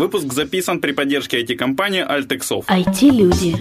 Выпуск 0.00 0.32
записан 0.32 0.80
при 0.80 0.92
поддержке 0.92 1.42
IT-компании 1.42 2.02
Altexov. 2.02 2.64
IT-люди. 2.68 3.56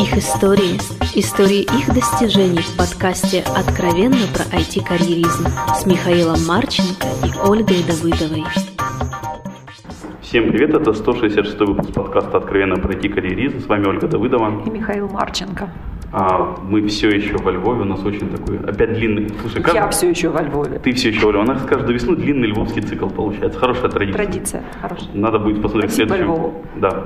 Их 0.00 0.16
истории. 0.16 0.80
Истории 1.14 1.64
их 1.64 1.94
достижений 1.94 2.62
в 2.62 2.78
подкасте 2.78 3.44
«Откровенно 3.54 4.26
про 4.32 4.44
IT-карьеризм» 4.58 5.48
с 5.78 5.84
Михаилом 5.84 6.42
Марченко 6.46 7.06
и 7.26 7.46
Ольгой 7.46 7.82
Давыдовой. 7.86 8.42
Всем 10.22 10.50
привет, 10.50 10.70
это 10.70 10.94
166 10.94 11.58
выпуск 11.58 11.92
подкаста 11.92 12.38
«Откровенно 12.38 12.76
про 12.76 12.94
IT-карьеризм». 12.94 13.60
С 13.60 13.66
вами 13.66 13.86
Ольга 13.86 14.08
Давыдова. 14.08 14.62
И 14.64 14.70
Михаил 14.70 15.10
Марченко. 15.10 15.70
А, 16.12 16.56
мы 16.68 16.86
все 16.88 17.08
еще 17.08 17.36
во 17.38 17.50
Львове, 17.50 17.82
у 17.82 17.84
нас 17.84 18.04
очень 18.04 18.28
такой, 18.28 18.58
опять 18.58 18.92
длинный. 18.92 19.30
Слушай, 19.40 19.62
как... 19.62 19.74
Я 19.74 19.88
все 19.88 20.10
еще 20.10 20.28
во 20.28 20.42
Львове. 20.42 20.78
Ты 20.78 20.92
все 20.92 21.08
еще 21.08 21.26
во 21.26 21.32
Львове. 21.32 21.50
У 21.50 21.54
нас 21.54 21.62
каждую 21.64 21.94
весну 21.94 22.14
длинный 22.14 22.48
львовский 22.48 22.82
цикл 22.82 23.08
получается. 23.08 23.58
Хорошая 23.58 23.90
традиция. 23.90 24.24
Традиция, 24.24 24.62
хорошая. 24.82 25.08
Надо 25.14 25.38
будет 25.38 25.62
посмотреть 25.62 25.92
Спасибо 25.92 26.14
в 26.14 26.16
следующем. 26.16 26.34
Львову. 26.34 26.64
Да. 26.76 27.04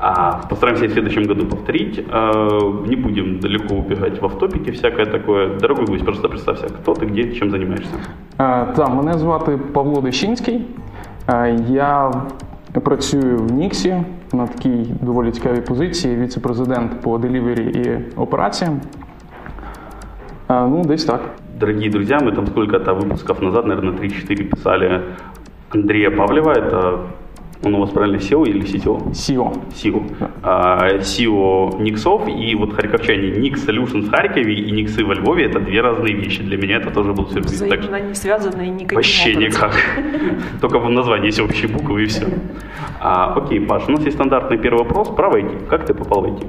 А, 0.00 0.42
постараемся 0.48 0.86
в 0.86 0.92
следующем 0.92 1.24
году 1.24 1.46
повторить. 1.46 2.04
А, 2.10 2.84
не 2.86 2.96
будем 2.96 3.40
далеко 3.40 3.74
убегать 3.74 4.20
в 4.20 4.24
автопике, 4.26 4.72
всякое 4.72 5.06
такое. 5.06 5.58
Дорогой 5.58 5.86
гость, 5.86 6.04
просто 6.04 6.28
представься, 6.28 6.68
кто 6.68 6.94
ты, 6.94 7.06
где, 7.06 7.32
чем 7.32 7.50
занимаешься. 7.50 7.94
А, 8.36 8.66
так, 8.76 8.90
мене 8.94 9.18
звати 9.18 9.58
Павло 9.72 10.02
Дещинський. 10.02 10.66
А, 11.26 11.46
Я 11.68 12.12
працюю 12.83 13.37
в 13.37 13.51
Ніксі 13.51 14.03
на 14.33 14.47
такій 14.47 14.85
доволі 15.01 15.31
цікавій 15.31 15.61
позиції, 15.61 16.15
віце-президент 16.15 17.01
по 17.01 17.17
делівері 17.17 17.63
і 17.63 18.19
операціям. 18.19 18.81
А, 20.47 20.67
Ну, 20.67 20.83
десь 20.85 21.05
так. 21.05 21.21
Дорогие 21.59 21.89
друзья, 21.89 22.19
мы 22.19 22.35
там 22.35 22.47
сколько-то 22.47 22.93
выпусков 22.93 23.43
назад, 23.43 23.65
наверное, 23.67 23.93
3-4 23.93 24.43
писали 24.43 25.01
Андрея 25.69 26.11
Павлева, 26.11 26.51
это 26.51 26.99
он 27.64 27.74
у 27.74 27.80
вас 27.80 27.90
правильно 27.90 28.16
SEO 28.16 28.46
или 28.46 28.62
CTO? 28.62 29.12
СІО. 29.14 29.52
SEO. 29.74 30.02
А, 30.42 30.88
SEO 30.98 31.80
Никсов 31.82 32.28
и 32.28 32.54
вот 32.54 32.72
харьковчане 32.72 33.30
Nix 33.30 33.66
Solutions 33.66 34.06
в 34.06 34.10
Харькове 34.10 34.54
и 34.54 34.70
Никсы 34.70 35.04
во 35.04 35.14
Львове 35.14 35.46
это 35.46 35.58
две 35.58 35.80
разные 35.80 36.14
вещи. 36.14 36.42
Для 36.42 36.56
меня 36.56 36.76
это 36.76 36.90
тоже 36.90 37.12
был 37.12 37.26
сюрприз. 37.28 37.58
Так 37.58 37.80
Взаимно 37.80 38.00
не 38.00 38.14
связаны 38.14 38.62
никаким 38.68 38.96
Вообще 38.96 39.30
образом. 39.32 39.42
никак. 39.42 39.72
Только 40.60 40.78
в 40.78 40.88
названии 40.90 41.26
есть 41.26 41.40
общие 41.40 41.68
буквы 41.68 42.04
и 42.04 42.06
все. 42.06 42.26
А, 43.00 43.34
окей, 43.34 43.60
Паш, 43.60 43.88
у 43.88 43.92
нас 43.92 44.04
есть 44.04 44.16
стандартный 44.16 44.58
первый 44.58 44.84
вопрос 44.84 45.08
про 45.08 45.28
IT. 45.28 45.66
Как 45.66 45.84
ты 45.86 45.94
попал 45.94 46.22
в 46.22 46.24
IT? 46.26 46.46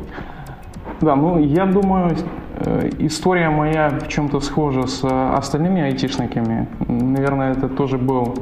Да, 1.01 1.15
ну 1.15 1.39
я 1.39 1.65
думаю, 1.65 2.15
э, 2.57 2.89
история 2.99 3.49
моя 3.49 3.89
в 3.89 4.07
чем-то 4.09 4.41
схожа 4.41 4.85
с 4.85 5.03
э, 5.03 5.33
остальными 5.37 5.81
айтишниками. 5.81 6.67
Наверное, 6.87 7.53
это 7.53 7.69
тоже 7.69 7.97
был, 7.97 8.35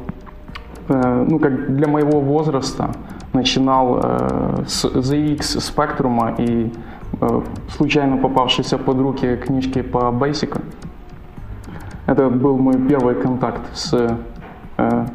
ну 0.87 1.39
как 1.39 1.75
для 1.75 1.87
моего 1.87 2.21
возраста, 2.21 2.91
начинал 3.33 3.99
э, 4.01 4.63
с 4.67 4.85
ZX 4.85 5.59
спектрума 5.59 6.33
и 6.37 6.71
э, 7.21 7.41
случайно 7.69 8.17
попавшейся 8.17 8.77
под 8.77 8.99
руки 8.99 9.35
книжки 9.37 9.81
по 9.81 10.11
Basic. 10.11 10.61
Это 12.05 12.29
был 12.29 12.57
мой 12.57 12.77
первый 12.87 13.15
контакт 13.15 13.61
с 13.73 14.17
э, 14.77 15.05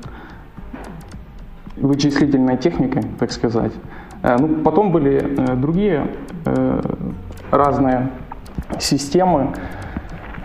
вычислительной 1.76 2.56
техникой, 2.56 3.02
так 3.18 3.32
сказать. 3.32 3.72
Э, 4.22 4.36
Ну, 4.38 4.62
потом 4.62 4.92
были 4.92 5.16
э, 5.16 5.56
другие 5.56 6.06
э, 6.44 6.80
разные 7.50 8.10
системы. 8.78 9.54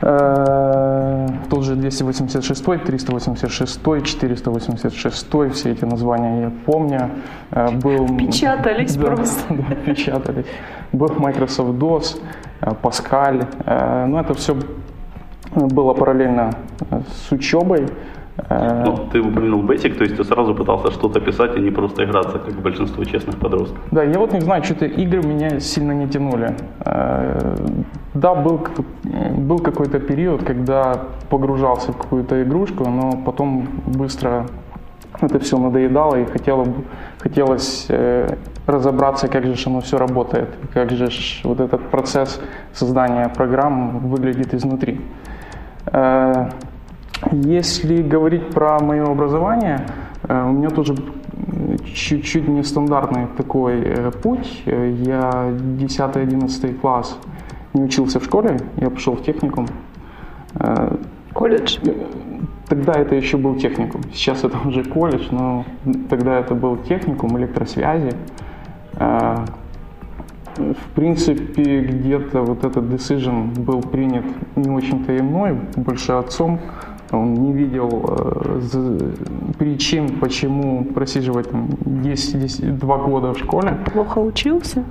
Э, 0.01 1.27
Тот 1.49 1.63
же 1.63 1.75
286, 1.75 2.63
386, 2.83 3.81
486, 4.03 5.53
все 5.53 5.71
эти 5.71 5.85
названия 5.85 6.41
я 6.41 6.51
помню. 6.65 7.09
Э, 7.51 7.71
Был, 7.71 8.07
Печатались 8.17 8.95
Да, 8.95 9.05
просто. 9.07 9.53
да, 9.53 9.75
печатались. 9.75 10.45
Был 10.91 11.09
Microsoft 11.17 11.71
DOS, 11.79 12.21
э, 12.61 12.71
Pascal. 12.81 13.45
Э, 13.65 14.05
Ну, 14.05 14.19
это 14.19 14.33
все 14.33 14.55
было 15.55 15.93
параллельно 15.93 16.51
с 17.27 17.31
учебой. 17.31 17.87
Э, 18.49 18.83
Ну, 18.85 18.97
ты 19.11 19.19
упомянул 19.19 19.63
Basic, 19.63 19.95
то 19.97 20.03
есть 20.03 20.17
ты 20.17 20.23
сразу 20.23 20.53
пытался 20.55 20.91
что-то 20.91 21.19
писать, 21.19 21.55
а 21.55 21.59
не 21.59 21.71
просто 21.71 22.03
играться, 22.03 22.39
как 22.39 22.53
большинство 22.61 23.03
честных 23.03 23.37
подростков. 23.37 23.79
Да, 23.91 24.03
я 24.03 24.19
вот 24.19 24.33
не 24.33 24.41
знаю, 24.41 24.63
что-то 24.63 24.85
игры 24.85 25.23
меня 25.23 25.59
сильно 25.59 25.91
не 25.93 26.07
тянули. 26.07 26.55
Э, 26.85 27.55
Да, 28.13 28.33
был, 28.33 28.59
был 29.37 29.59
какой-то 29.59 29.99
период, 29.99 30.43
когда 30.43 30.93
погружался 31.29 31.91
в 31.91 31.97
какую-то 31.97 32.41
игрушку, 32.41 32.89
но 32.89 33.11
потом 33.25 33.67
быстро 33.85 34.45
это 35.21 35.39
все 35.39 35.57
надоедало 35.57 36.15
и 36.15 36.25
хотело, 36.25 36.65
хотелось 37.19 37.85
э, 37.89 38.35
разобраться, 38.67 39.27
как 39.27 39.45
же 39.45 39.69
оно 39.69 39.79
все 39.81 39.97
работает, 39.97 40.49
как 40.73 40.91
же 40.91 41.09
вот 41.43 41.59
этот 41.59 41.81
процесс 41.89 42.41
создания 42.73 43.29
программ 43.29 43.99
выглядит 44.09 44.53
изнутри. 44.53 44.99
Если 47.31 48.01
говорить 48.01 48.49
про 48.51 48.79
мое 48.79 49.03
образование, 49.03 49.85
э, 50.27 50.43
у 50.43 50.51
меня 50.51 50.69
тоже 50.69 50.95
чуть-чуть 51.93 52.47
нестандартный 52.47 53.27
такой 53.35 53.81
э, 53.81 54.11
путь. 54.11 54.63
Я 54.65 55.51
10-11 55.51 56.73
класс 56.75 57.19
не 57.73 57.83
учился 57.83 58.19
в 58.19 58.23
школе, 58.23 58.59
я 58.77 58.89
пошел 58.89 59.15
в 59.15 59.23
техникум. 59.23 59.67
Э, 60.55 60.95
Колледж. 61.33 61.79
Тогда 62.67 62.93
это 62.93 63.15
еще 63.15 63.37
был 63.37 63.55
техникум. 63.55 64.01
Сейчас 64.13 64.43
это 64.43 64.57
уже 64.67 64.83
колледж, 64.83 65.27
но 65.31 65.65
тогда 66.09 66.37
это 66.39 66.53
был 66.53 66.75
техникум 66.77 67.37
электросвязи. 67.37 68.11
В 70.57 70.89
принципе, 70.95 71.81
где-то 71.81 72.41
вот 72.41 72.65
этот 72.65 72.83
decision 72.85 73.57
был 73.57 73.81
принят 73.81 74.25
не 74.57 74.69
очень-то 74.69 75.13
и 75.13 75.21
мной, 75.21 75.57
больше 75.77 76.13
отцом. 76.13 76.59
Он 77.11 77.33
не 77.33 77.53
видел 77.53 78.05
э, 78.07 78.59
причин, 79.57 80.09
почему 80.19 80.83
просиживать 80.83 81.49
там 81.49 81.69
10, 81.85 82.39
10 82.41 82.77
два 82.77 82.97
года 82.97 83.33
в 83.33 83.37
школе. 83.37 83.77
Плохо 83.93 84.19
учился? 84.19 84.83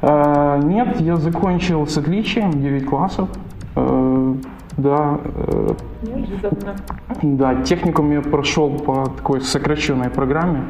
Э, 0.00 0.60
Нет, 0.64 1.00
я 1.00 1.16
закончил 1.16 1.86
с 1.86 1.96
отличием 1.96 2.50
9 2.50 2.86
классов. 2.86 3.28
Э, 3.76 4.34
Да, 4.76 5.18
э, 5.24 5.68
Неожиданно. 6.02 6.74
да, 7.22 7.62
техникум 7.62 8.10
я 8.12 8.22
прошел 8.22 8.70
по 8.78 9.04
такой 9.16 9.40
сокращенной 9.40 10.10
программе. 10.10 10.64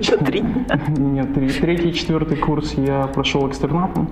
За 0.00 0.16
три. 0.24 0.42
Нет, 0.96 1.34
третий, 1.34 1.92
четвертый 1.92 2.36
курс 2.38 2.74
я 2.74 3.06
прошел 3.06 3.46
экстернатом. 3.48 4.08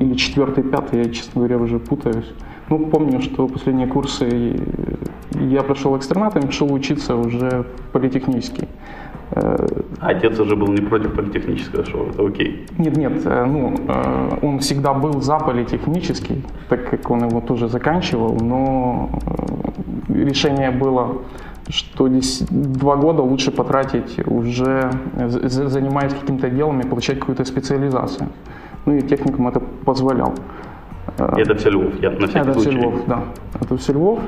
Или 0.00 0.14
четвертый, 0.14 0.64
пятый, 0.64 1.04
я, 1.04 1.10
честно 1.10 1.42
говоря, 1.42 1.58
уже 1.58 1.78
путаюсь. 1.78 2.32
Ну, 2.70 2.78
помню, 2.78 3.20
что 3.20 3.48
последние 3.48 3.88
курсы 3.88 4.56
я 5.34 5.62
прошел 5.62 5.96
экстернатом, 5.96 6.42
пошел 6.44 6.72
учиться 6.72 7.16
уже 7.16 7.64
политехнический. 7.92 8.68
Э, 9.32 9.66
отец 10.00 10.38
уже 10.38 10.54
был 10.54 10.68
не 10.68 10.80
против 10.80 11.14
политехнического 11.14 11.84
шоу, 11.84 12.06
это 12.10 12.24
окей. 12.26 12.66
Нет, 12.78 12.96
нет, 12.96 13.22
э, 13.26 13.44
ну, 13.44 13.74
э, 13.88 14.38
он 14.42 14.58
всегда 14.60 14.92
был 14.94 15.20
за 15.20 15.38
политехнический, 15.38 16.44
так 16.68 16.88
как 16.90 17.10
он 17.10 17.28
его 17.28 17.40
тоже 17.40 17.68
заканчивал, 17.68 18.36
но 18.40 19.10
решение 20.08 20.70
было, 20.70 21.18
что 21.68 22.08
здесь 22.08 22.42
два 22.50 22.94
года 22.96 23.22
лучше 23.22 23.50
потратить 23.50 24.18
уже, 24.26 24.90
за- 25.26 25.48
за- 25.48 25.68
занимаясь 25.68 26.14
каким-то 26.14 26.48
делом 26.50 26.80
и 26.80 26.86
получать 26.86 27.18
какую-то 27.18 27.44
специализацию. 27.44 28.28
Ну 28.86 28.94
и 28.96 29.00
техникум 29.02 29.48
это 29.48 29.60
позволял. 29.84 30.34
И 31.36 31.40
это 31.40 31.54
все 31.54 31.70
Львов, 31.70 32.00
я 32.00 32.10
на 32.10 32.26
всякий 32.26 32.38
Это 32.38 32.52
все 32.52 32.62
случай. 32.62 32.78
Львов, 32.78 32.94
да. 33.06 33.22
Это 33.60 33.76
все 33.76 33.92
Львов. 33.92 34.18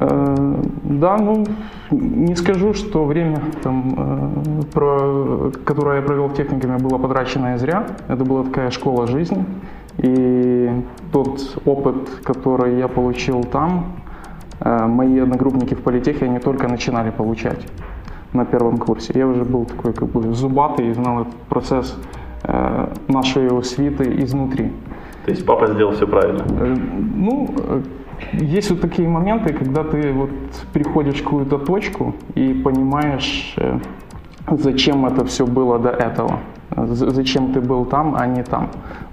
Э, 0.00 0.62
Да, 0.82 1.16
ну, 1.18 1.44
не 1.90 2.36
скажу, 2.36 2.74
что 2.74 3.04
время, 3.04 3.40
там, 3.62 3.94
э, 3.96 4.62
про, 4.72 5.50
которое 5.64 5.96
я 5.96 6.02
провел 6.02 6.28
в 6.28 6.34
техникуме, 6.34 6.78
было 6.78 6.98
потраченное 6.98 7.58
зря. 7.58 7.86
Это 8.08 8.24
была 8.24 8.44
такая 8.44 8.70
школа 8.70 9.06
жизни. 9.06 9.44
И 9.98 10.70
тот 11.12 11.58
опыт, 11.64 11.96
который 12.24 12.78
я 12.78 12.88
получил 12.88 13.44
там, 13.44 13.84
э, 14.60 14.86
мои 14.86 15.18
одногруппники 15.18 15.74
в 15.74 15.80
политехе, 15.82 16.26
они 16.26 16.38
только 16.38 16.68
начинали 16.68 17.10
получать 17.10 17.66
на 18.32 18.44
первом 18.44 18.78
курсе. 18.78 19.12
Я 19.14 19.26
уже 19.26 19.44
был 19.44 19.64
такой 19.64 19.92
как 19.92 20.08
бы 20.08 20.32
зубатый 20.34 20.88
и 20.88 20.94
знал 20.94 21.22
этот 21.22 21.34
процесс 21.48 21.96
э, 22.42 22.88
нашей 23.08 23.48
освиты 23.48 24.04
изнутри. 24.22 24.70
То 25.26 25.32
есть 25.32 25.44
папа 25.44 25.66
сделал 25.66 25.92
все 25.92 26.06
правильно. 26.06 26.44
Э, 26.60 26.76
Ну, 27.16 27.48
э, 27.58 27.82
есть 28.32 28.70
вот 28.70 28.80
такие 28.80 29.08
моменты, 29.08 29.52
когда 29.52 29.82
ты 29.82 30.12
вот 30.12 30.30
приходишь 30.72 31.16
в 31.16 31.24
какую-то 31.24 31.58
точку 31.58 32.14
и 32.36 32.54
понимаешь, 32.64 33.54
э, 33.56 33.80
зачем 34.50 35.06
это 35.06 35.24
все 35.24 35.46
было 35.46 35.78
до 35.78 35.90
этого. 35.90 36.40
Зачем 36.76 37.52
ты 37.52 37.60
был 37.60 37.86
там, 37.86 38.14
а 38.18 38.26
не 38.26 38.42
там. 38.42 38.68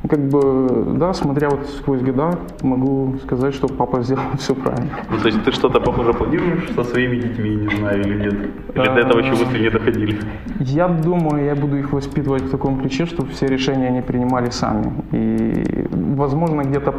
Как 0.09 0.19
бы, 0.19 0.95
да, 0.97 1.13
смотря 1.13 1.49
вот 1.49 1.65
сквозь 1.67 2.01
года, 2.01 2.37
могу 2.61 3.15
сказать, 3.23 3.53
что 3.53 3.67
папа 3.67 4.01
сделал 4.03 4.23
все 4.37 4.53
правильно. 4.53 4.89
Ну, 5.09 5.17
то 5.17 5.27
есть 5.27 5.43
ты 5.43 5.51
что-то 5.51 5.79
похоже 5.79 6.13
планируешь 6.13 6.69
со 6.75 6.83
своими 6.83 7.17
детьми, 7.17 7.55
не 7.55 7.77
знаю, 7.77 8.01
или 8.01 8.23
нет? 8.23 8.33
Или 8.75 8.85
до 8.85 8.99
этого 8.99 9.19
еще 9.19 9.31
мысли 9.31 9.59
не 9.59 9.69
доходили? 9.69 10.19
Я 10.59 10.87
думаю, 10.87 11.45
я 11.45 11.55
буду 11.55 11.77
их 11.77 11.93
воспитывать 11.93 12.43
в 12.43 12.49
таком 12.49 12.79
ключе, 12.79 13.05
чтобы 13.05 13.29
все 13.29 13.47
решения 13.47 13.87
они 13.87 14.01
принимали 14.01 14.49
сами. 14.49 14.91
И, 15.11 15.87
возможно, 15.91 16.63
где-то 16.63 16.93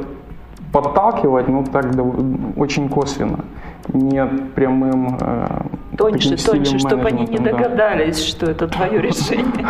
подталкивать, 0.73 1.49
но 1.49 1.65
так 1.65 1.87
очень 2.57 2.89
косвенно, 2.89 3.45
не 3.93 4.27
прямым 4.55 5.19
э, 5.21 5.47
Тоньше, 5.97 6.37
тоньше, 6.37 6.79
чтобы 6.79 7.07
они 7.09 7.23
не 7.23 7.27
менеджментом, 7.27 7.45
да. 7.45 7.51
догадались, 7.53 8.25
что 8.25 8.47
это 8.47 8.67
твое 8.69 9.01
решение. 9.01 9.67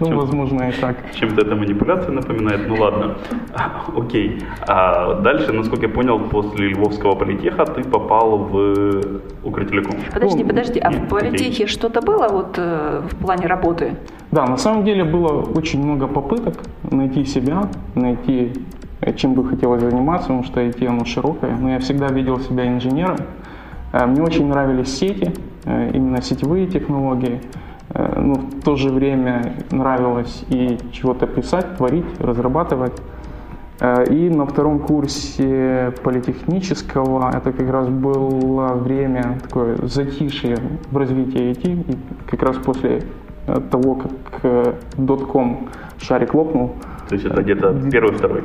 Ну, 0.00 0.16
возможно, 0.16 0.68
и 0.68 0.72
так. 0.72 0.96
Чем-то 1.14 1.42
это 1.42 1.54
манипуляция 1.54 2.12
напоминает, 2.12 2.68
ну 2.68 2.74
ладно. 2.76 3.16
Окей. 3.96 4.42
А 4.66 5.14
дальше, 5.20 5.52
насколько 5.52 5.86
я 5.86 5.92
понял, 5.92 6.18
после 6.18 6.68
Львовского 6.68 7.14
политеха 7.14 7.64
ты 7.64 7.84
попал 7.84 8.38
в 8.38 9.02
Укртелеком. 9.44 9.96
Подожди, 10.12 10.42
Ну, 10.42 10.48
подожди, 10.48 10.80
а 10.80 10.90
в 10.90 11.08
политехе 11.08 11.66
что-то 11.66 12.00
было 12.00 12.28
вот 12.28 12.54
э, 12.58 13.02
в 13.08 13.16
плане 13.16 13.46
работы? 13.46 13.96
Да, 14.32 14.46
на 14.46 14.56
самом 14.56 14.84
деле 14.84 15.04
было 15.04 15.42
очень 15.42 15.82
много 15.84 16.06
попыток 16.08 16.54
найти 16.90 17.24
себя, 17.24 17.68
найти, 17.94 18.52
э, 19.00 19.12
чем 19.14 19.34
бы 19.34 19.44
хотелось 19.48 19.82
заниматься, 19.82 20.28
потому 20.28 20.44
что 20.44 20.60
IT 20.60 20.84
оно 20.86 21.04
широкое. 21.04 21.56
Но 21.56 21.70
я 21.70 21.78
всегда 21.78 22.08
видел 22.08 22.40
себя 22.40 22.66
инженером. 22.66 23.18
Э, 23.92 24.06
Мне 24.06 24.22
очень 24.22 24.48
нравились 24.48 24.88
сети, 24.98 25.32
именно 25.64 26.22
сетевые 26.22 26.66
технологии. 26.66 27.40
Э, 27.94 28.20
Но 28.20 28.34
в 28.34 28.62
то 28.62 28.76
же 28.76 28.88
время 28.90 29.54
нравилось 29.70 30.44
и 30.48 30.78
чего-то 30.92 31.26
писать, 31.26 31.76
творить, 31.76 32.06
разрабатывать. 32.20 33.00
Э, 33.80 34.04
И 34.10 34.30
на 34.30 34.46
втором 34.46 34.78
курсе 34.80 35.92
политехнического 36.02 37.30
это 37.36 37.52
как 37.52 37.70
раз 37.70 37.88
было 37.88 38.74
время 38.74 39.38
такое 39.42 39.76
затишье 39.82 40.56
в 40.90 40.96
развитии 40.96 41.50
IT. 41.50 41.92
И 41.92 41.96
как 42.30 42.42
раз 42.42 42.56
после 42.56 43.02
э, 43.46 43.60
того, 43.70 43.94
как 43.96 44.12
э, 44.42 44.74
дотком 44.96 45.68
шарик 45.98 46.34
лопнул, 46.34 46.72
То 47.08 47.14
есть 47.14 47.26
это 47.26 47.42
где-то 47.42 47.74
первый, 47.90 48.12
второй. 48.12 48.42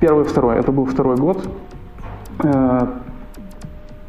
Первый, 0.00 0.24
второй. 0.24 0.56
Это 0.56 0.72
был 0.72 0.84
второй 0.84 1.16
год. 1.16 1.48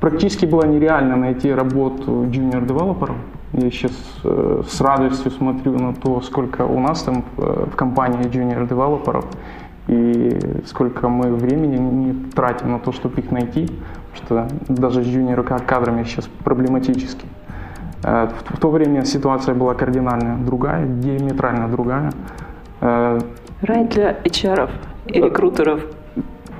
Практически 0.01 0.47
было 0.47 0.63
нереально 0.65 1.15
найти 1.15 1.53
работу 1.53 2.23
junior-девелопером. 2.23 3.17
Я 3.53 3.69
сейчас 3.69 3.91
э, 4.23 4.63
с 4.67 4.81
радостью 4.81 5.29
смотрю 5.29 5.77
на 5.77 5.93
то, 5.93 6.21
сколько 6.21 6.65
у 6.65 6.79
нас 6.79 7.03
там 7.03 7.23
э, 7.37 7.65
в 7.71 7.75
компании 7.75 8.25
junior-девелоперов 8.25 9.25
и 9.87 10.39
сколько 10.65 11.07
мы 11.07 11.35
времени 11.35 11.77
не 11.77 12.13
тратим 12.31 12.71
на 12.71 12.79
то, 12.79 12.91
чтобы 12.91 13.21
их 13.21 13.29
найти, 13.31 13.67
потому 14.11 14.49
что 14.49 14.73
даже 14.73 15.03
с 15.03 15.07
junior 15.07 15.43
кадрами 15.67 16.03
сейчас 16.05 16.27
проблематически. 16.43 17.27
Э, 18.03 18.27
В 18.27 18.55
в 18.55 18.59
то 18.59 18.71
время 18.71 19.05
ситуация 19.05 19.53
была 19.53 19.75
кардинально 19.75 20.43
другая, 20.43 20.87
диаметрально 20.87 21.67
другая. 21.67 22.11
Э, 22.81 23.19
Рай 23.61 23.85
для 23.85 24.13
HR 24.13 24.69
и 25.05 25.21
рекрутеров. 25.21 25.81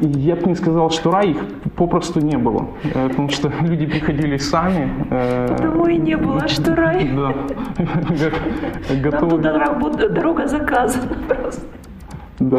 Я 0.01 0.36
бы 0.36 0.48
не 0.48 0.56
сказал, 0.56 0.89
что 0.89 1.12
рай, 1.12 1.31
их 1.31 1.38
попросту 1.75 2.19
не 2.21 2.38
было, 2.38 2.68
Э, 2.83 3.09
потому 3.09 3.30
что 3.30 3.51
люди 3.62 3.86
приходили 3.86 4.38
сами. 4.38 4.89
э, 5.12 5.48
Потому 5.48 5.86
и 5.88 5.98
не 5.98 6.18
было, 6.18 6.48
что 6.48 6.75
рай. 6.75 7.07
Да. 7.15 7.33
Готовы. 9.03 9.30
туда 9.38 9.57
работа- 9.59 10.09
дорога 10.09 10.48
заказана 10.48 11.15
просто. 11.27 11.62
Да, 12.39 12.57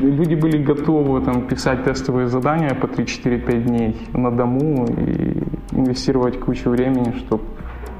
люди 0.00 0.34
были 0.34 0.56
готовы 0.62 1.20
там, 1.20 1.42
писать 1.42 1.84
тестовые 1.84 2.28
задания 2.28 2.74
по 2.74 2.86
3-4-5 2.86 3.62
дней 3.62 3.96
на 4.14 4.30
дому 4.30 4.86
и 4.86 5.42
инвестировать 5.72 6.40
кучу 6.40 6.70
времени, 6.70 7.12
чтобы 7.18 7.42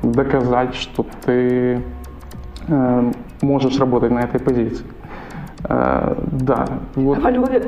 доказать, 0.03 0.75
что 0.75 1.05
ты 1.27 1.83
э, 2.69 3.11
можешь 3.43 3.79
работать 3.79 4.11
на 4.13 4.21
этой 4.21 4.41
позиции. 4.41 4.87
Э, 5.69 6.15
да, 6.33 6.67
вот 6.95 7.19
А 7.19 7.21
во 7.21 7.31
Львове 7.31 7.63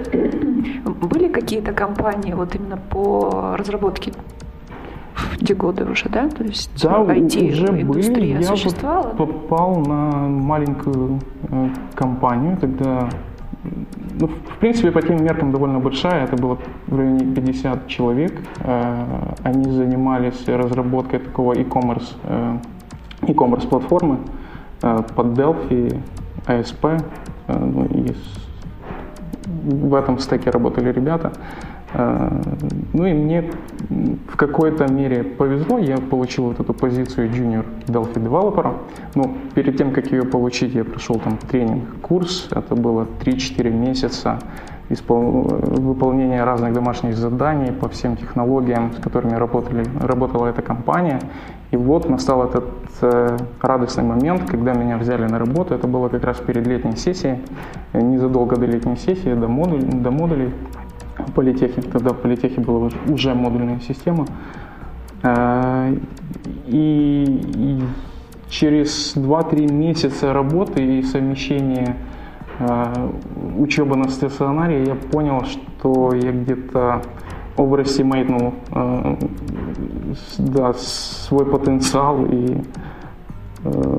были 0.84 1.28
какие-то 1.28 1.72
компании 1.72 2.34
вот 2.34 2.54
именно 2.54 2.76
по 2.76 3.54
разработке 3.56 4.12
те 5.44 5.54
годы 5.54 5.84
уже, 5.84 6.08
да? 6.08 6.28
То 6.28 6.44
есть 6.44 6.82
Да, 6.82 7.02
IT 7.02 7.52
уже 7.52 7.72
были. 7.84 8.26
Я 8.26 8.42
существовала? 8.42 9.14
вот 9.16 9.16
попал 9.16 9.76
на 9.76 10.28
маленькую 10.28 11.20
э, 11.50 11.68
компанию, 11.94 12.56
тогда, 12.58 13.08
ну, 14.20 14.26
в 14.28 14.58
принципе, 14.60 14.90
по 14.90 15.00
тем 15.00 15.24
меркам 15.24 15.52
довольно 15.52 15.78
большая, 15.78 16.24
это 16.24 16.36
было 16.36 16.58
в 16.86 16.96
районе 16.98 17.34
50 17.34 17.86
человек. 17.86 18.32
Э, 18.60 19.34
они 19.42 19.70
занимались 19.72 20.46
разработкой 20.46 21.20
такого 21.20 21.54
e-commerce, 21.54 22.14
э, 22.24 22.58
e-commerce 23.22 23.66
платформы 23.68 24.18
под 24.80 25.26
Delphi, 25.38 25.98
ASP, 26.46 27.02
э, 27.48 27.58
ну, 27.58 27.84
и 27.86 28.14
в 29.46 29.94
этом 29.94 30.18
стеке 30.18 30.50
работали 30.50 30.92
ребята. 30.92 31.32
Э, 31.92 32.30
Ну 32.92 33.06
и 33.06 33.12
мне 33.12 33.50
в 34.28 34.36
какой-то 34.36 34.92
мере 34.92 35.22
повезло, 35.22 35.78
я 35.78 35.98
получил 35.98 36.44
вот 36.44 36.60
эту 36.60 36.74
позицию 36.74 37.30
junior 37.30 37.64
Delphi 37.86 38.20
девелопера. 38.20 38.74
Но 39.14 39.34
перед 39.54 39.76
тем, 39.76 39.92
как 39.92 40.12
ее 40.12 40.24
получить, 40.24 40.74
я 40.74 40.84
прошел 40.84 41.16
там 41.16 41.38
тренинг, 41.38 41.84
курс, 42.02 42.48
это 42.50 42.74
было 42.74 43.06
3-4 43.20 43.70
месяца 43.70 44.38
испол- 44.88 45.80
выполнения 45.80 46.44
разных 46.44 46.72
домашних 46.72 47.16
заданий 47.16 47.72
по 47.72 47.88
всем 47.88 48.16
технологиям, 48.16 48.92
с 48.92 48.96
которыми 49.02 49.34
работали, 49.34 49.84
работала 50.00 50.46
эта 50.46 50.62
компания. 50.62 51.20
И 51.72 51.76
вот 51.76 52.08
настал 52.08 52.44
этот 52.44 52.64
э, 53.02 53.36
радостный 53.60 54.04
момент, 54.04 54.42
когда 54.50 54.72
меня 54.72 54.98
взяли 54.98 55.26
на 55.26 55.38
работу. 55.38 55.74
Это 55.74 55.88
было 55.88 56.08
как 56.08 56.24
раз 56.24 56.38
перед 56.38 56.66
летней 56.66 56.96
сессией, 56.96 57.40
э, 57.92 58.00
незадолго 58.00 58.56
до 58.56 58.66
летней 58.66 58.96
сессии, 58.96 59.34
до, 59.34 59.48
модуль, 59.48 59.82
до 59.82 60.10
модулей 60.10 60.52
политехи. 61.34 61.82
Тогда 61.82 62.10
в 62.10 62.18
политехе 62.18 62.60
была 62.60 62.90
уже 63.08 63.34
модульная 63.34 63.80
система. 63.80 64.26
Э, 65.22 65.96
И, 66.68 67.24
и 67.56 67.82
через 68.48 69.16
2-3 69.16 69.72
месяца 69.72 70.32
работы 70.32 70.98
и 70.98 71.02
совмещения 71.02 71.96
э, 72.58 73.08
учебы 73.58 73.96
на 73.96 74.08
стационаре 74.08 74.84
я 74.84 74.94
понял, 74.94 75.44
что 75.44 76.14
я 76.14 76.32
где-то 76.32 77.02
overestimateнул 77.56 78.52
э, 78.72 79.16
с- 80.14 80.36
да, 80.38 80.72
свой 80.74 81.44
потенциал 81.46 82.24
и 82.26 82.62
э, 83.64 83.98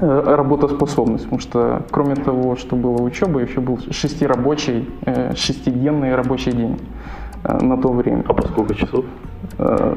э, 0.00 0.34
работоспособность, 0.36 1.24
потому 1.24 1.40
что 1.40 1.82
кроме 1.90 2.14
того, 2.14 2.56
что 2.56 2.76
была 2.76 3.02
учеба, 3.02 3.40
еще 3.40 3.60
был 3.60 3.78
шестирабочий, 3.90 4.88
э, 5.06 5.34
шестидневный 5.34 6.14
рабочий 6.14 6.52
день 6.52 6.78
э, 7.44 7.64
на 7.64 7.76
то 7.76 7.88
время. 7.92 8.24
А 8.28 8.32
по 8.34 8.42
сколько 8.48 8.74
часов? 8.74 9.04
Э, 9.58 9.96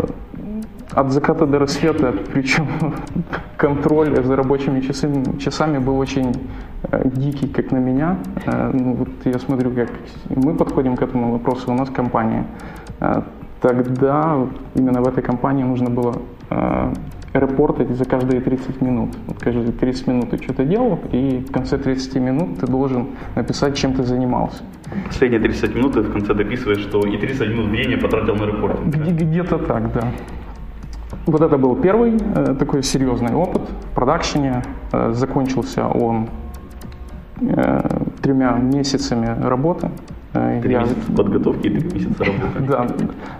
От 0.91 1.11
заката 1.11 1.45
до 1.45 1.59
рассвета, 1.59 2.13
причем 2.33 2.67
контроль 3.57 4.23
за 4.23 4.35
рабочими 4.35 4.79
часами, 4.81 5.37
часами 5.39 5.77
был 5.79 5.97
очень 5.99 6.33
дикий, 7.05 7.47
как 7.47 7.71
на 7.71 7.77
меня. 7.77 8.17
Э, 8.45 8.71
ну, 8.73 8.93
вот 8.93 9.09
я 9.25 9.39
смотрю, 9.39 9.71
как 9.71 9.89
мы 10.29 10.53
подходим 10.55 10.95
к 10.95 11.01
этому 11.01 11.31
вопросу, 11.31 11.71
у 11.71 11.75
нас 11.75 11.89
компания. 11.89 12.45
Э, 12.99 13.21
тогда 13.61 14.37
именно 14.75 15.01
в 15.01 15.07
этой 15.07 15.23
компании 15.23 15.63
нужно 15.63 15.89
было 15.89 16.13
э, 16.49 16.93
репортать 17.33 17.89
за 17.89 18.05
каждые 18.05 18.41
30 18.41 18.81
минут. 18.81 19.09
Вот 19.27 19.39
каждые 19.39 19.71
30 19.71 20.07
минут 20.07 20.29
ты 20.29 20.37
что-то 20.43 20.63
делал, 20.63 20.99
и 21.11 21.43
в 21.47 21.51
конце 21.51 21.77
30 21.77 22.15
минут 22.15 22.59
ты 22.59 22.67
должен 22.67 23.07
написать, 23.35 23.75
чем 23.75 23.93
ты 23.93 24.03
занимался. 24.03 24.63
Последние 25.07 25.41
30 25.41 25.75
минут 25.75 25.93
ты 25.93 26.01
в 26.01 26.11
конце 26.11 26.33
дописываешь, 26.33 26.79
что 26.79 26.99
и 27.07 27.17
30 27.17 27.49
минут 27.49 27.65
времени 27.71 27.95
потратил 27.99 28.35
на 28.35 28.45
репортинг. 28.45 28.85
Где- 28.95 29.11
Где-то 29.25 29.57
так, 29.57 29.91
да. 29.93 30.07
Вот 31.25 31.41
это 31.41 31.57
был 31.57 31.75
первый 31.75 32.13
э, 32.35 32.55
такой 32.59 32.83
серьезный 32.83 33.33
опыт 33.33 33.63
в 33.91 33.95
продакшене. 33.95 34.61
Э, 34.93 35.11
закончился 35.13 35.87
он 35.87 36.25
э, 36.25 36.27
тремя 38.21 38.53
месяцами 38.57 39.27
работы. 39.47 39.89
Э, 40.33 40.59
Три 40.61 40.73
я- 40.73 40.79
месяца 40.81 41.11
подготовки 41.15 41.67
и 41.67 41.69
три 41.79 41.93
месяца 41.99 42.23
работы. 42.25 42.59
да. 42.67 42.87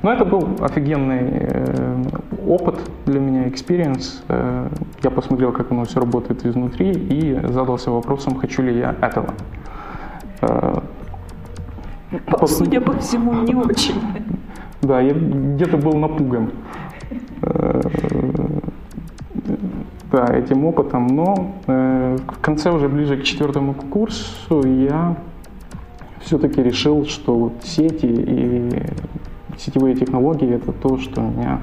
Но 0.01 0.13
это 0.13 0.25
был 0.25 0.47
офигенный 0.61 1.19
э, 1.21 2.03
опыт 2.47 2.79
для 3.05 3.19
меня, 3.19 3.47
experience. 3.47 4.21
Э, 4.29 4.67
я 5.03 5.09
посмотрел, 5.11 5.51
как 5.51 5.71
оно 5.71 5.83
все 5.85 5.99
работает 5.99 6.45
изнутри 6.45 6.91
и 6.91 7.39
задался 7.49 7.91
вопросом, 7.91 8.35
хочу 8.35 8.61
ли 8.61 8.77
я 8.79 8.95
этого. 9.01 9.33
Э, 10.41 10.73
По- 12.27 12.47
Судя 12.47 12.79
по 12.81 12.93
всему, 12.99 13.33
не 13.33 13.55
очень. 13.69 13.95
Да, 14.81 15.01
я 15.01 15.13
где-то 15.13 15.77
был 15.77 15.93
напуган. 15.97 16.51
Да, 20.11 20.25
этим 20.25 20.65
опытом, 20.65 21.07
но 21.07 21.55
э, 21.65 22.17
в 22.27 22.39
конце 22.39 22.71
уже 22.71 22.87
ближе 22.87 23.17
к 23.17 23.23
четвертому 23.23 23.73
курсу 23.73 24.63
я 24.65 25.15
все-таки 26.19 26.61
решил, 26.61 27.05
что 27.05 27.35
вот 27.35 27.53
сети 27.63 28.05
и 28.05 28.83
сетевые 29.57 29.95
технологии 29.95 30.55
это 30.55 30.71
то, 30.71 30.97
что 30.97 31.21
меня 31.21 31.59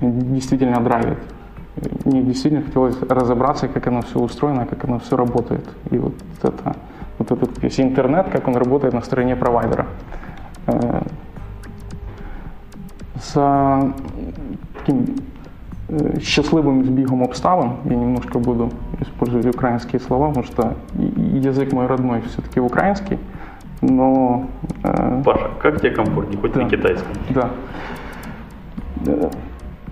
действительно 0.00 0.80
драйвит. 0.80 1.18
Мне 2.04 2.22
действительно 2.22 2.62
хотелось 2.62 3.00
разобраться, 3.02 3.66
как 3.66 3.86
оно 3.88 4.02
все 4.02 4.20
устроено, 4.20 4.66
как 4.66 4.84
оно 4.84 5.00
все 5.00 5.16
работает. 5.16 5.68
И 5.90 5.98
вот 5.98 6.14
это, 6.42 6.76
вот 7.18 7.32
этот 7.32 7.60
весь 7.60 7.80
интернет, 7.80 8.28
как 8.30 8.46
он 8.46 8.56
работает 8.56 8.94
на 8.94 9.02
стороне 9.02 9.34
провайдера. 9.34 9.86
Э, 10.66 11.02
за 13.34 13.92
таким 14.78 15.16
счастливым 16.20 16.84
збігом 16.84 17.22
обставин, 17.22 17.72
я 17.84 17.96
немножко 17.96 18.38
буду 18.38 18.70
использовать 19.00 19.46
украинские 19.46 20.00
слова, 20.00 20.28
потому 20.28 20.46
что 20.46 20.74
язык 20.94 21.72
мой 21.72 21.86
родной 21.86 22.22
все-таки 22.22 22.60
украинский, 22.60 23.18
но... 23.80 24.46
Э, 24.82 25.22
Паша, 25.24 25.50
как 25.60 25.80
тебе 25.80 25.90
комфортнее, 25.90 26.40
хоть 26.40 26.52
да, 26.52 26.62
на 26.62 26.70
китайском? 26.70 27.12
Да. 27.30 27.50
Э, 29.06 29.30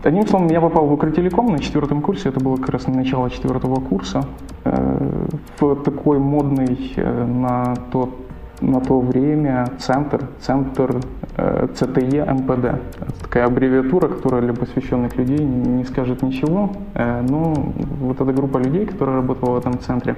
одним 0.02 0.26
словом, 0.26 0.48
я 0.48 0.60
попал 0.60 0.86
в 0.86 0.92
Укртелеком 0.92 1.46
на 1.46 1.58
четвертом 1.58 2.00
курсе, 2.02 2.28
это 2.28 2.40
было 2.40 2.56
как 2.56 2.70
раз 2.70 2.86
начало 2.86 3.30
четвертого 3.30 3.80
курса, 3.80 4.24
в 4.64 5.74
такой 5.76 6.18
модный 6.18 6.78
на 6.96 7.74
тот 7.90 8.21
на 8.62 8.80
то 8.80 9.00
время 9.00 9.68
центр, 9.78 10.28
центр 10.40 11.00
э, 11.36 11.68
ЦТЕ 11.74 12.24
МПД. 12.24 12.64
Это 12.64 13.20
такая 13.20 13.46
аббревиатура, 13.46 14.08
которая 14.08 14.42
для 14.42 14.54
посвященных 14.54 15.16
людей 15.16 15.44
не 15.44 15.84
скажет 15.84 16.22
ничего, 16.22 16.72
э, 16.94 17.22
но 17.28 17.52
вот 18.00 18.20
эта 18.20 18.32
группа 18.32 18.58
людей, 18.58 18.86
которая 18.86 19.16
работала 19.16 19.56
в 19.56 19.58
этом 19.58 19.78
центре, 19.80 20.16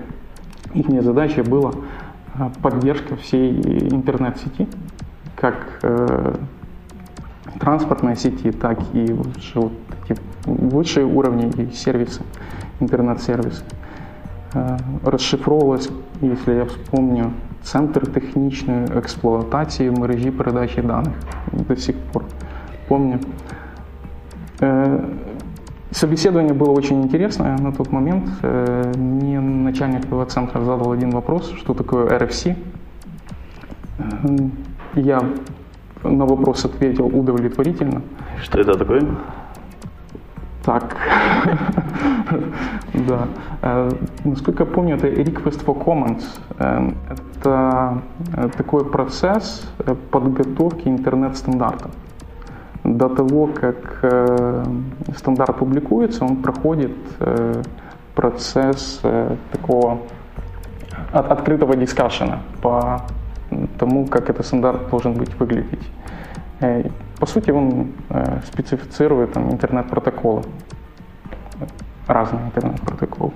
их 0.74 0.88
задача 1.02 1.42
была 1.42 1.72
э, 2.34 2.50
поддержка 2.62 3.16
всей 3.16 3.60
интернет-сети, 3.90 4.68
как 5.36 5.54
э, 5.82 6.34
транспортной 7.58 8.16
сети, 8.16 8.52
так 8.52 8.78
и 8.92 9.12
вот 9.12 9.38
эти 10.04 10.20
высшие 10.44 11.06
уровни 11.06 11.50
и 11.50 11.72
сервисы, 11.72 12.22
интернет-сервисы. 12.80 13.64
Э, 14.52 14.76
если 16.20 16.54
я 16.54 16.66
вспомню, 16.66 17.32
Центр 17.63 18.08
технічної 18.08 18.88
експлуатації 18.98 19.91
мережі 19.91 20.31
передачі 20.31 20.81
даних 20.81 21.13
до 21.53 21.75
сих 21.75 21.96
пор. 22.12 22.24
Помню. 22.88 23.19
Э, 24.60 25.05
собеседование 25.91 26.53
было 26.53 26.72
очень 26.72 27.03
интересное 27.03 27.58
на 27.58 27.72
тот 27.72 27.91
момент. 27.91 28.25
Э, 28.41 28.91
мне 28.98 29.39
начальник 29.39 30.05
этого 30.05 30.25
центра 30.25 30.60
задал 30.60 30.91
один 30.91 31.12
вопрос, 31.12 31.53
что 31.58 31.74
такое 31.74 32.08
RFC. 32.08 32.55
Э, 33.98 34.50
я 34.96 35.22
на 36.03 36.25
вопрос 36.25 36.65
ответил 36.65 37.08
удовлетворительно. 37.08 38.01
Что 38.41 38.60
это 38.60 38.77
такое? 38.77 39.05
Так, 40.65 40.98
да. 42.94 43.28
Э, 43.62 43.90
насколько 44.24 44.64
я 44.64 44.70
помню, 44.70 44.96
это 44.96 45.08
Request 45.08 45.64
for 45.64 45.84
Comments. 45.84 46.22
Э, 46.58 46.90
это 47.10 48.02
э, 48.36 48.48
такой 48.56 48.84
процесс 48.84 49.68
подготовки 50.10 50.88
интернет-стандартов. 50.88 51.90
До 52.84 53.08
того, 53.08 53.46
как 53.46 54.04
стандарт 55.16 55.56
публикуется, 55.56 56.22
он 56.24 56.36
проходит 56.36 56.92
процесс 58.14 59.00
такого 59.52 60.00
открытого 61.10 61.76
дискашена 61.76 62.40
по 62.60 63.00
тому, 63.78 64.06
как 64.06 64.28
этот 64.28 64.44
стандарт 64.44 64.90
должен 64.90 65.14
быть 65.14 65.34
выглядеть. 65.40 65.90
По 67.18 67.26
сути, 67.26 67.52
он 67.52 67.86
специфицирует 68.52 69.32
там, 69.32 69.50
интернет-протоколы, 69.50 70.42
разные 72.06 72.46
интернет-протоколы. 72.46 73.32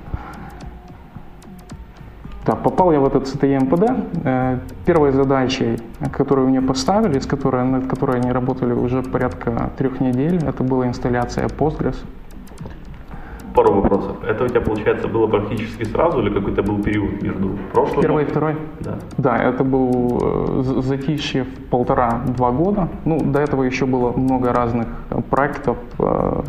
Да, 2.47 2.55
попал 2.55 2.93
я 2.93 3.01
в 3.01 3.07
этот 3.07 3.25
CTE-МПД. 3.25 4.07
Э, 4.25 4.59
первой 4.87 5.13
задачей, 5.13 5.79
которую 6.13 6.49
мне 6.49 6.63
поставили, 6.63 7.19
с 7.19 7.27
которой, 7.27 7.65
над 7.65 7.87
которой 7.87 8.21
они 8.21 8.33
работали 8.33 8.73
уже 8.73 9.03
порядка 9.03 9.71
трех 9.77 10.01
недель, 10.01 10.43
это 10.47 10.63
была 10.63 10.87
инсталляция 10.87 11.47
Postgres 11.49 11.97
пару 13.59 13.73
вопросов. 13.73 14.17
Это 14.23 14.45
у 14.45 14.49
тебя, 14.49 14.61
получается, 14.61 15.09
было 15.09 15.27
практически 15.27 15.85
сразу 15.85 16.21
или 16.21 16.31
какой-то 16.31 16.63
был 16.63 16.83
период 16.83 17.23
между 17.23 17.59
прошлым? 17.73 18.03
Первый 18.03 18.23
и 18.23 18.27
второй? 18.27 18.57
Да. 18.81 18.99
Да, 19.17 19.37
это 19.37 19.65
был 19.65 20.19
э, 20.23 20.83
затишье 20.83 21.43
в 21.43 21.71
полтора-два 21.71 22.51
года. 22.53 22.89
Ну, 23.05 23.19
до 23.21 23.41
этого 23.41 23.65
еще 23.65 23.85
было 23.85 24.13
много 24.13 24.53
разных 24.53 24.87
проектов, 25.31 25.77
э, 25.99 26.43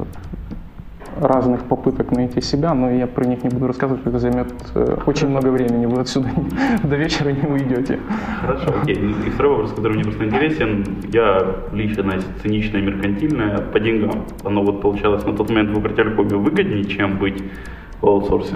разных 1.22 1.64
попыток 1.64 2.12
найти 2.12 2.42
себя, 2.42 2.74
но 2.74 2.90
я 2.90 3.08
про 3.08 3.26
них 3.26 3.44
не 3.44 3.50
буду 3.50 3.68
рассказывать, 3.68 4.06
это 4.06 4.20
займет 4.20 4.54
э, 4.76 4.98
очень 5.06 5.30
много 5.30 5.48
времени, 5.50 5.86
вы 5.86 6.02
отсюда 6.02 6.30
до 6.84 6.96
вечера 6.96 7.30
не 7.30 7.48
уйдете. 7.48 8.00
Хорошо, 8.42 8.74
окей. 8.82 8.96
И 8.96 9.30
второй 9.30 9.52
вопрос, 9.52 9.74
который 9.74 9.94
мне 9.94 10.04
просто 10.04 10.26
интересен, 10.26 10.86
я 11.12 11.56
личность 11.74 12.28
циничная, 12.42 12.82
меркантильная, 12.82 13.58
по 13.58 13.80
деньгам. 13.80 14.26
Оно 14.44 14.64
вот 14.64 14.82
получалось 14.82 15.26
на 15.26 15.34
тот 15.34 15.50
момент 15.50 15.72
в 15.72 15.78
Укртелекоме 15.78 16.36
выгоднее, 16.36 16.86
чем 16.86 17.18
быть 17.18 17.44
в 18.02 18.08
аутсорсе? 18.08 18.56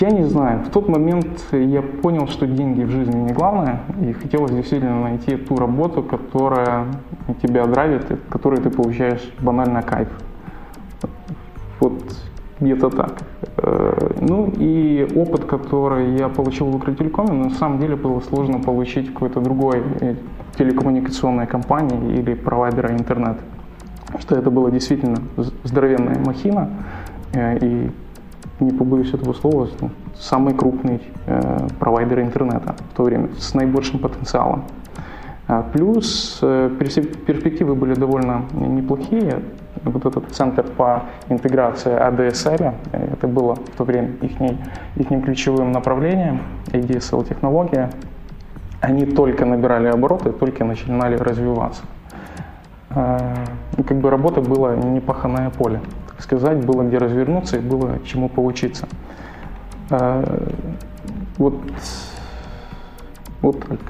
Я 0.00 0.10
не 0.10 0.24
знаю. 0.24 0.64
В 0.64 0.70
тот 0.70 0.88
момент 0.88 1.44
я 1.52 1.80
понял, 1.80 2.26
что 2.26 2.46
деньги 2.46 2.82
в 2.82 2.90
жизни 2.90 3.16
не 3.16 3.32
главное, 3.32 3.82
и 4.02 4.12
хотелось 4.12 4.50
действительно 4.50 5.00
найти 5.00 5.36
ту 5.36 5.56
работу, 5.56 6.02
которая 6.02 6.86
тебя 7.40 7.66
драйвит, 7.66 8.04
которой 8.28 8.60
ты 8.60 8.70
получаешь 8.70 9.22
банально 9.40 9.82
кайф. 9.82 10.08
Вот 11.80 12.02
где-то 12.60 12.90
так. 12.90 13.22
Э, 13.58 14.14
ну 14.20 14.52
и 14.56 15.06
опыт, 15.14 15.44
который 15.44 16.16
я 16.16 16.28
получил 16.28 16.66
в 16.66 16.76
Укртелекоме, 16.76 17.32
на 17.32 17.50
самом 17.50 17.78
деле 17.78 17.96
было 17.96 18.20
сложно 18.20 18.60
получить 18.60 19.10
в 19.10 19.12
какой-то 19.12 19.40
другой 19.40 19.82
э, 20.00 20.16
телекоммуникационной 20.56 21.46
компании 21.46 22.18
или 22.18 22.34
провайдера 22.34 22.92
интернета. 22.92 23.40
Что 24.18 24.36
это 24.36 24.50
была 24.50 24.70
действительно 24.70 25.16
здоровенная 25.64 26.18
махина, 26.18 26.70
э, 27.34 27.58
и 27.58 27.90
не 28.60 28.70
побоюсь 28.70 29.12
этого 29.12 29.34
слова, 29.34 29.68
ну, 29.80 29.90
самый 30.14 30.54
крупный 30.54 31.02
провайдер 31.78 32.20
интернета 32.20 32.74
в 32.92 32.96
то 32.96 33.02
время, 33.02 33.28
с 33.38 33.52
наибольшим 33.52 33.98
потенциалом. 33.98 34.64
Плюс 35.72 36.38
перспективы 36.40 37.76
были 37.76 37.94
довольно 37.94 38.46
неплохие 38.52 39.42
вот 39.84 40.06
этот 40.06 40.30
центр 40.32 40.64
по 40.64 41.04
интеграции 41.28 41.92
ADSL, 41.92 42.74
э, 42.92 43.08
это 43.12 43.28
было 43.28 43.54
в 43.54 43.76
то 43.76 43.84
время 43.84 44.12
их, 44.22 44.32
их 44.96 45.24
ключевым 45.24 45.72
направлением, 45.72 46.42
ADSL 46.72 47.28
технология, 47.28 47.90
они 48.80 49.06
только 49.06 49.44
набирали 49.44 49.88
обороты, 49.88 50.32
только 50.32 50.64
начинали 50.64 51.16
развиваться. 51.16 51.82
Э, 52.90 53.34
как 53.86 53.98
бы 53.98 54.10
работа 54.10 54.40
была 54.40 54.74
непаханное 54.74 55.50
поле, 55.50 55.80
так 56.10 56.22
сказать, 56.22 56.64
было 56.64 56.82
где 56.82 56.98
развернуться 56.98 57.56
и 57.56 57.60
было 57.60 57.98
чему 58.04 58.28
поучиться. 58.28 58.86
Э, 59.90 60.48
вот, 61.38 61.54
вот 63.42 63.60
так. 63.60 63.80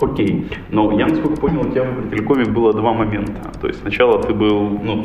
Окей. 0.00 0.50
Но 0.70 0.98
я, 0.98 1.06
насколько 1.06 1.40
понял, 1.40 1.60
у 1.60 1.70
тебя 1.70 1.84
в 1.84 2.10
телекоме 2.10 2.44
было 2.44 2.72
два 2.72 2.92
момента. 2.92 3.50
То 3.60 3.66
есть 3.68 3.80
сначала 3.80 4.22
ты 4.22 4.32
был, 4.32 4.68
ну, 4.82 5.04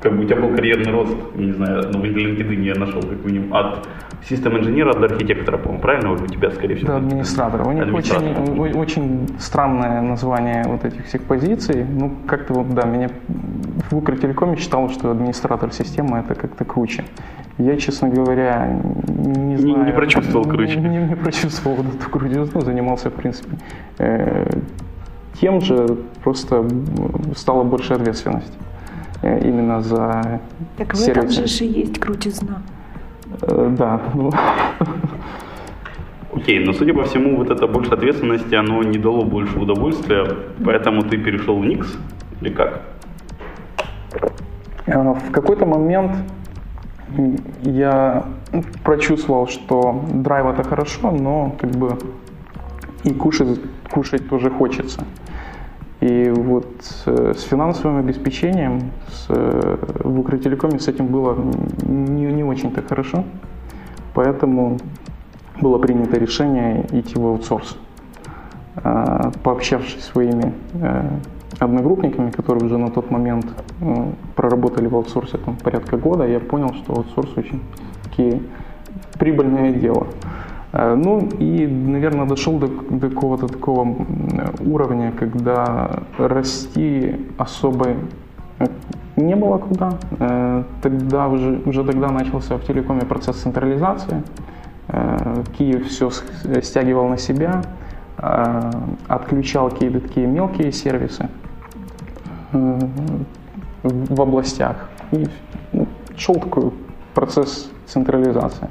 как 0.00 0.16
бы 0.16 0.24
у 0.24 0.26
тебя 0.26 0.36
был 0.36 0.54
карьерный 0.54 0.92
рост, 0.92 1.16
не 1.34 1.52
знаю, 1.52 1.90
ну, 1.92 2.00
в 2.00 2.04
LinkedIn 2.04 2.62
я 2.62 2.74
нашел 2.74 3.00
как 3.00 3.24
минимум 3.24 3.54
от 3.54 3.86
систем 4.28 4.58
инженера 4.58 4.92
до 4.92 5.06
архитектора, 5.06 5.56
по-моему, 5.58 5.82
правильно 5.82 6.12
у 6.12 6.16
тебя, 6.26 6.50
скорее 6.50 6.76
всего? 6.76 6.88
Да, 6.88 6.96
администратора. 6.96 7.64
У 7.64 7.72
них 7.72 7.94
очень, 7.94 8.78
очень 8.78 9.28
странное 9.38 10.02
название 10.02 10.64
вот 10.66 10.84
этих 10.84 11.06
всех 11.06 11.22
позиций. 11.22 11.84
Ну, 11.84 12.12
как-то 12.26 12.54
вот, 12.54 12.74
да, 12.74 12.86
меня 12.86 13.08
в 13.90 13.96
Укртелекоме 13.96 14.56
считал, 14.56 14.88
что 14.90 15.10
администратор 15.10 15.72
системы 15.72 16.18
это 16.18 16.34
как-то 16.34 16.64
круче. 16.64 17.04
Я, 17.58 17.76
честно 17.76 18.08
говоря, 18.08 18.80
не 19.06 19.56
знаю. 19.56 19.78
Не, 19.78 19.84
не 19.86 19.92
прочувствовал 19.92 20.44
круче. 20.44 20.80
Не, 20.80 20.88
не, 20.88 21.06
не 21.06 21.16
прочувствовал 21.16 21.76
вот 21.76 21.94
эту 21.94 22.10
крутизну, 22.10 22.60
занимался, 22.60 23.10
в 23.10 23.14
принципе, 23.14 23.56
э, 23.98 24.50
тем 25.40 25.60
же, 25.60 25.98
просто 26.22 26.66
стала 27.36 27.62
больше 27.62 27.94
ответственность 27.94 28.52
э, 29.22 29.40
именно 29.46 29.82
за 29.82 30.40
Так 30.76 30.94
в 30.94 31.08
этом 31.08 31.30
же 31.30 31.44
и 31.44 31.66
есть 31.66 32.00
крутизна. 32.00 32.62
Э, 33.42 33.74
да. 33.78 34.00
Окей, 36.32 36.64
но 36.64 36.72
судя 36.72 36.92
по 36.94 37.04
всему, 37.04 37.36
вот 37.36 37.50
это 37.50 37.68
больше 37.68 37.92
ответственности, 37.92 38.56
оно 38.56 38.82
не 38.82 38.98
дало 38.98 39.24
больше 39.24 39.56
удовольствия, 39.58 40.26
поэтому 40.64 41.02
ты 41.02 41.18
перешел 41.18 41.58
в 41.58 41.64
Никс 41.64 41.96
или 42.40 42.50
как? 42.50 42.80
Э, 44.86 44.98
в 44.98 45.30
какой-то 45.30 45.66
момент 45.66 46.16
я 47.62 48.24
прочувствовал, 48.82 49.46
что 49.46 50.04
драйв 50.12 50.46
это 50.46 50.62
хорошо, 50.62 51.10
но 51.10 51.54
как 51.58 51.70
бы 51.70 51.98
и 53.04 53.12
кушать, 53.12 53.60
кушать 53.90 54.28
тоже 54.28 54.50
хочется. 54.50 55.04
И 56.00 56.30
вот 56.30 56.66
э, 57.06 57.32
с 57.34 57.42
финансовым 57.44 57.98
обеспечением 57.98 58.90
с, 59.08 59.26
э, 59.30 59.76
в 60.00 60.20
Укртелекоме 60.20 60.78
с 60.78 60.88
этим 60.88 61.06
было 61.06 61.36
не, 61.82 62.26
не 62.26 62.44
очень-то 62.44 62.82
хорошо. 62.82 63.24
Поэтому 64.12 64.78
было 65.60 65.78
принято 65.78 66.18
решение 66.18 66.84
идти 66.92 67.18
в 67.18 67.24
аутсорс. 67.24 67.78
Э, 68.76 69.30
пообщавшись 69.42 70.04
своими 70.04 70.52
одногруппниками, 71.58 72.30
которые 72.30 72.64
уже 72.64 72.78
на 72.78 72.90
тот 72.90 73.10
момент 73.10 73.46
проработали 74.36 74.88
в 74.88 74.94
аутсорсе 74.94 75.38
там, 75.38 75.56
порядка 75.56 75.96
года, 75.96 76.26
я 76.26 76.40
понял, 76.40 76.74
что 76.74 76.94
аутсорс 76.94 77.36
очень 77.36 77.60
таки 78.04 78.42
прибыльное 79.18 79.72
дело. 79.72 80.06
Э, 80.72 80.94
ну 80.94 81.28
и, 81.38 81.66
наверное, 81.66 82.26
дошел 82.26 82.58
до, 82.58 82.68
до 82.68 83.08
какого-то 83.08 83.46
такого 83.46 83.96
уровня, 84.60 85.12
когда 85.12 86.02
расти 86.18 87.16
особо 87.38 87.90
э, 88.58 88.66
не 89.16 89.36
было 89.36 89.58
куда. 89.58 89.92
Тогда 90.82 91.28
уже, 91.28 91.60
уже 91.66 91.84
тогда 91.84 92.08
начался 92.08 92.56
в 92.56 92.64
телекоме 92.64 93.02
процесс 93.02 93.36
централизации. 93.36 94.24
Киев 95.56 95.86
все 95.86 96.10
стягивал 96.62 97.08
на 97.08 97.16
себя, 97.16 97.62
отключал 99.06 99.70
какие-то 99.70 100.00
такие 100.00 100.26
мелкие 100.26 100.72
сервисы 100.72 101.28
в 103.82 104.20
областях. 104.20 104.88
И 105.12 105.26
ну, 105.72 105.86
шел 106.16 106.36
такой 106.36 106.72
процесс 107.14 107.70
централизации. 107.86 108.68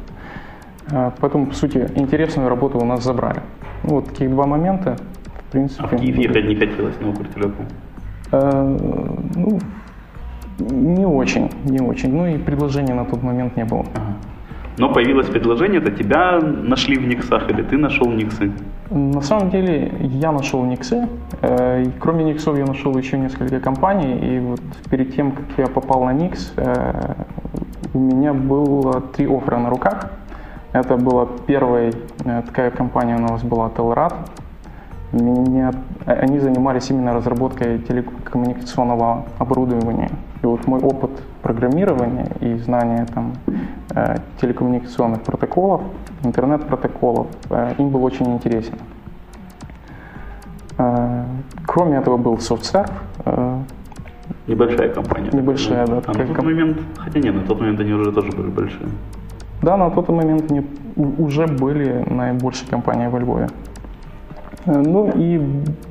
А, 0.92 1.14
поэтому, 1.20 1.48
по 1.48 1.54
сути, 1.54 1.90
интересную 1.96 2.50
работу 2.50 2.80
у 2.80 2.86
нас 2.86 3.04
забрали. 3.04 3.42
Вот 3.84 4.06
таких 4.10 4.30
два 4.32 4.46
момента, 4.46 4.98
в 5.26 5.52
принципе. 5.52 5.84
А 5.84 5.88
в 5.88 6.00
Киев 6.00 6.18
ехать 6.18 6.46
не 6.46 6.56
хотелось 6.56 7.00
на 7.00 7.10
Укртелеком? 7.10 7.66
Э, 8.32 8.78
ну, 9.36 9.60
не 10.60 11.06
очень, 11.06 11.52
не 11.66 11.80
очень. 11.80 12.16
Ну 12.16 12.28
и 12.28 12.38
предложения 12.38 12.94
на 12.94 13.06
тот 13.06 13.24
момент 13.24 13.56
не 13.58 13.66
было. 13.66 13.86
Ага. 13.94 14.16
Но 14.78 14.92
появилось 14.92 15.28
предложение, 15.28 15.80
это 15.80 15.92
тебя 15.92 16.40
нашли 16.42 16.98
в 16.98 17.08
Никсах 17.08 17.50
или 17.50 17.62
ты 17.62 17.78
нашел 17.78 18.08
Никсы? 18.08 18.52
На 18.90 19.22
самом 19.22 19.50
деле 19.50 19.92
я 20.02 20.32
нашел 20.32 20.66
Никсы. 20.66 21.08
Э, 21.42 21.86
кроме 22.00 22.24
Никсов 22.24 22.58
я 22.58 22.66
нашел 22.66 22.98
еще 22.98 23.18
несколько 23.20 23.60
компаний. 23.60 24.36
И 24.36 24.40
вот 24.40 24.62
перед 24.90 25.16
тем, 25.16 25.32
как 25.32 25.46
я 25.58 25.68
попал 25.68 26.06
на 26.06 26.14
Никс, 26.14 26.54
э, 26.58 27.14
у 27.94 28.00
меня 28.00 28.34
было 28.34 29.02
три 29.02 29.28
оффера 29.28 29.60
на 29.60 29.70
руках. 29.70 30.10
Это 30.74 30.98
была 30.98 31.28
первая 31.46 31.94
э, 32.26 32.42
такая 32.42 32.72
компания 32.72 33.16
у 33.16 33.22
нас 33.22 33.44
была 33.44 33.70
Телрад. 33.70 34.16
Меня, 35.12 35.72
они 36.08 36.40
занимались 36.40 36.90
именно 36.90 37.14
разработкой 37.14 37.78
телекоммуникационного 37.78 39.26
оборудования. 39.38 40.10
И 40.42 40.48
вот 40.48 40.66
мой 40.66 40.80
опыт 40.82 41.12
программирования 41.44 42.28
и 42.42 42.56
знания 42.56 43.06
там, 43.14 43.34
телекоммуникационных 44.42 45.22
протоколов, 45.22 45.82
интернет-протоколов, 46.24 47.28
им 47.78 47.90
был 47.90 48.04
очень 48.04 48.34
интересен. 48.34 48.76
Кроме 51.66 51.98
этого 51.98 52.18
был 52.18 52.36
SoftServe. 52.36 52.90
Небольшая 54.48 54.90
компания. 54.90 55.30
Небольшая, 55.32 55.88
да. 55.88 56.02
А 56.06 56.18
на 56.18 56.26
тот 56.26 56.44
момент, 56.44 56.78
хотя 56.98 57.20
нет, 57.20 57.36
на 57.36 57.42
тот 57.42 57.60
момент 57.60 57.80
они 57.80 57.94
уже 57.94 58.12
тоже 58.12 58.32
были 58.32 58.50
большие. 58.50 58.90
Да, 59.62 59.78
на 59.78 59.90
тот 59.90 60.10
момент 60.10 60.52
они 60.52 60.66
уже 61.18 61.48
были 61.48 62.04
наибольшей 62.10 62.68
компанией 62.68 63.10
во 63.10 63.20
Львове. 63.20 63.48
Э, 64.66 64.82
ну 64.82 65.12
и 65.16 65.40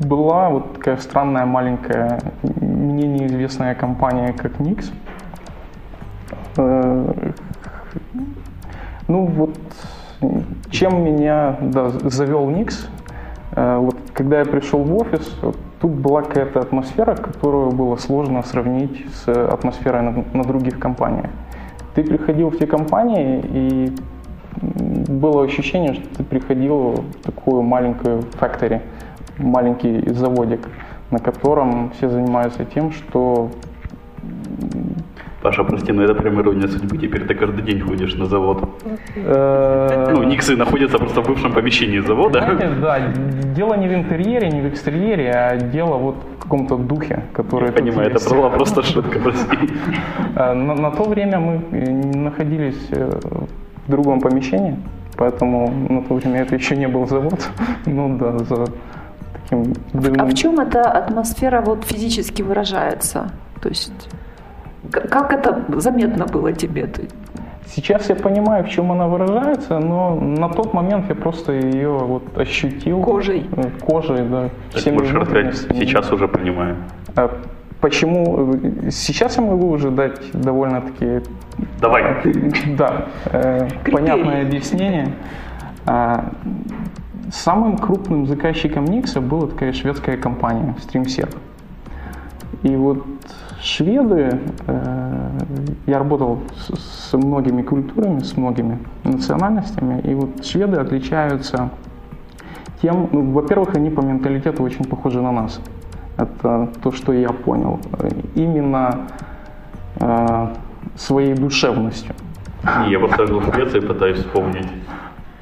была 0.00 0.50
вот 0.50 0.74
такая 0.74 0.96
странная 0.98 1.46
маленькая, 1.46 2.20
мне 2.60 3.06
неизвестная 3.06 3.74
компания, 3.74 4.32
как 4.32 4.60
Nix. 4.60 4.92
Ну 9.08 9.26
вот, 9.26 9.58
чем 10.70 11.04
меня 11.04 11.56
да, 11.60 11.90
завел 11.90 12.48
Nix, 12.50 12.86
э, 13.52 13.76
вот 13.78 13.96
когда 14.14 14.38
я 14.38 14.44
пришел 14.44 14.82
в 14.82 14.96
офис, 14.96 15.36
вот, 15.42 15.56
тут 15.80 15.90
была 15.90 16.22
какая-то 16.22 16.60
атмосфера, 16.60 17.14
которую 17.14 17.72
было 17.72 17.96
сложно 17.96 18.42
сравнить 18.42 19.06
с 19.14 19.28
атмосферой 19.28 20.02
на, 20.02 20.24
на 20.32 20.44
других 20.44 20.78
компаниях. 20.78 21.30
Ты 21.94 22.04
приходил 22.04 22.50
в 22.50 22.58
те 22.58 22.66
компании, 22.66 23.44
и 23.52 23.92
было 24.60 25.44
ощущение, 25.44 25.94
что 25.94 26.16
ты 26.16 26.24
приходил 26.24 26.92
в 26.92 27.22
такую 27.22 27.62
маленькую 27.62 28.20
factory, 28.40 28.80
маленький 29.38 30.08
заводик, 30.12 30.68
на 31.10 31.18
котором 31.18 31.90
все 31.90 32.08
занимаются 32.08 32.64
тем, 32.64 32.92
что 32.92 33.50
Паша, 35.42 35.64
прости, 35.64 35.92
но 35.92 36.02
это 36.04 36.14
прям 36.14 36.40
ирония 36.40 36.68
судьбы. 36.68 36.98
Теперь 36.98 37.26
ты 37.26 37.34
каждый 37.34 37.62
день 37.62 37.80
ходишь 37.80 38.14
на 38.14 38.26
завод. 38.26 38.62
Э, 39.16 40.08
ну, 40.14 40.22
Никсы 40.22 40.56
находятся 40.56 40.98
просто 40.98 41.20
в 41.20 41.26
бывшем 41.26 41.52
помещении 41.52 42.00
завода. 42.00 42.38
Знаете, 42.38 42.68
да, 42.80 43.00
дело 43.56 43.74
не 43.74 43.88
в 43.88 43.92
интерьере, 43.92 44.50
не 44.50 44.60
в 44.60 44.68
экстерьере, 44.68 45.30
а 45.30 45.56
дело 45.56 45.96
вот 45.96 46.16
в 46.38 46.42
каком-то 46.42 46.76
духе, 46.76 47.24
который 47.32 47.66
Я 47.66 47.72
понимаю, 47.72 48.10
это 48.10 48.34
была 48.34 48.50
просто 48.50 48.82
шутка, 48.82 49.18
прости. 49.18 49.58
Э, 50.36 50.54
на, 50.54 50.74
на 50.74 50.90
то 50.90 51.04
время 51.04 51.40
мы 51.40 51.60
э, 51.72 51.90
находились 52.18 52.88
в 52.90 53.90
другом 53.90 54.20
помещении, 54.20 54.76
поэтому 55.16 55.72
на 55.88 56.02
то 56.02 56.14
время 56.14 56.42
это 56.42 56.54
еще 56.54 56.76
не 56.76 56.88
был 56.88 57.08
завод. 57.08 57.50
Ну 57.86 58.16
да, 58.16 58.38
за 58.38 58.66
таким 59.32 59.72
дымным... 59.92 60.20
А 60.20 60.24
в 60.24 60.34
чем 60.34 60.60
эта 60.60 60.82
атмосфера 60.82 61.60
вот 61.60 61.84
физически 61.84 62.42
выражается? 62.42 63.32
То 63.60 63.68
есть 63.68 64.08
как 64.90 65.32
это 65.32 65.64
заметно 65.80 66.26
было 66.26 66.52
тебе? 66.52 66.90
Сейчас 67.66 68.10
я 68.10 68.16
понимаю, 68.16 68.64
в 68.64 68.68
чем 68.68 68.92
она 68.92 69.06
выражается, 69.06 69.78
но 69.78 70.14
на 70.14 70.48
тот 70.48 70.74
момент 70.74 71.08
я 71.08 71.14
просто 71.14 71.52
ее 71.52 71.90
вот 71.90 72.36
ощутил. 72.36 73.00
Кожей. 73.00 73.48
Э, 73.56 73.70
кожей, 73.80 74.28
да. 74.28 74.50
Так 74.72 74.92
можешь 74.92 75.14
рассказать, 75.14 75.56
сейчас 75.56 76.12
уже 76.12 76.28
понимаю. 76.28 76.76
А 77.16 77.30
почему? 77.80 78.58
Сейчас 78.90 79.36
я 79.36 79.42
могу 79.42 79.70
уже 79.70 79.90
дать 79.90 80.20
довольно-таки... 80.32 81.22
Давай. 81.80 82.16
Да, 82.76 83.06
э, 83.26 83.68
понятное 83.90 84.42
объяснение. 84.42 85.14
А, 85.86 86.32
самым 87.32 87.78
крупным 87.78 88.26
заказчиком 88.26 88.84
Никса 88.84 89.20
была 89.20 89.46
такая 89.46 89.72
шведская 89.72 90.16
компания 90.16 90.74
StreamServe. 90.78 91.36
И 92.62 92.76
вот 92.76 93.04
шведы, 93.62 94.40
э, 94.66 95.38
я 95.86 95.98
работал 95.98 96.40
с, 96.68 97.16
многими 97.16 97.62
культурами, 97.62 98.20
с 98.20 98.36
многими 98.36 98.78
национальностями, 99.04 100.00
и 100.00 100.14
вот 100.14 100.44
шведы 100.44 100.78
отличаются 100.78 101.70
тем, 102.82 103.08
ну, 103.12 103.30
во-первых, 103.30 103.76
они 103.76 103.90
по 103.90 104.00
менталитету 104.00 104.62
очень 104.64 104.84
похожи 104.84 105.22
на 105.22 105.30
нас. 105.30 105.60
Это 106.16 106.68
то, 106.82 106.90
что 106.90 107.12
я 107.12 107.28
понял. 107.28 107.80
Именно 108.34 109.08
э, 110.00 110.48
своей 110.96 111.34
душевностью. 111.34 112.14
Я 112.88 112.98
просто 112.98 113.26
жил 113.26 113.40
в 113.40 113.54
Швеции, 113.54 113.80
пытаюсь 113.80 114.18
вспомнить. 114.18 114.66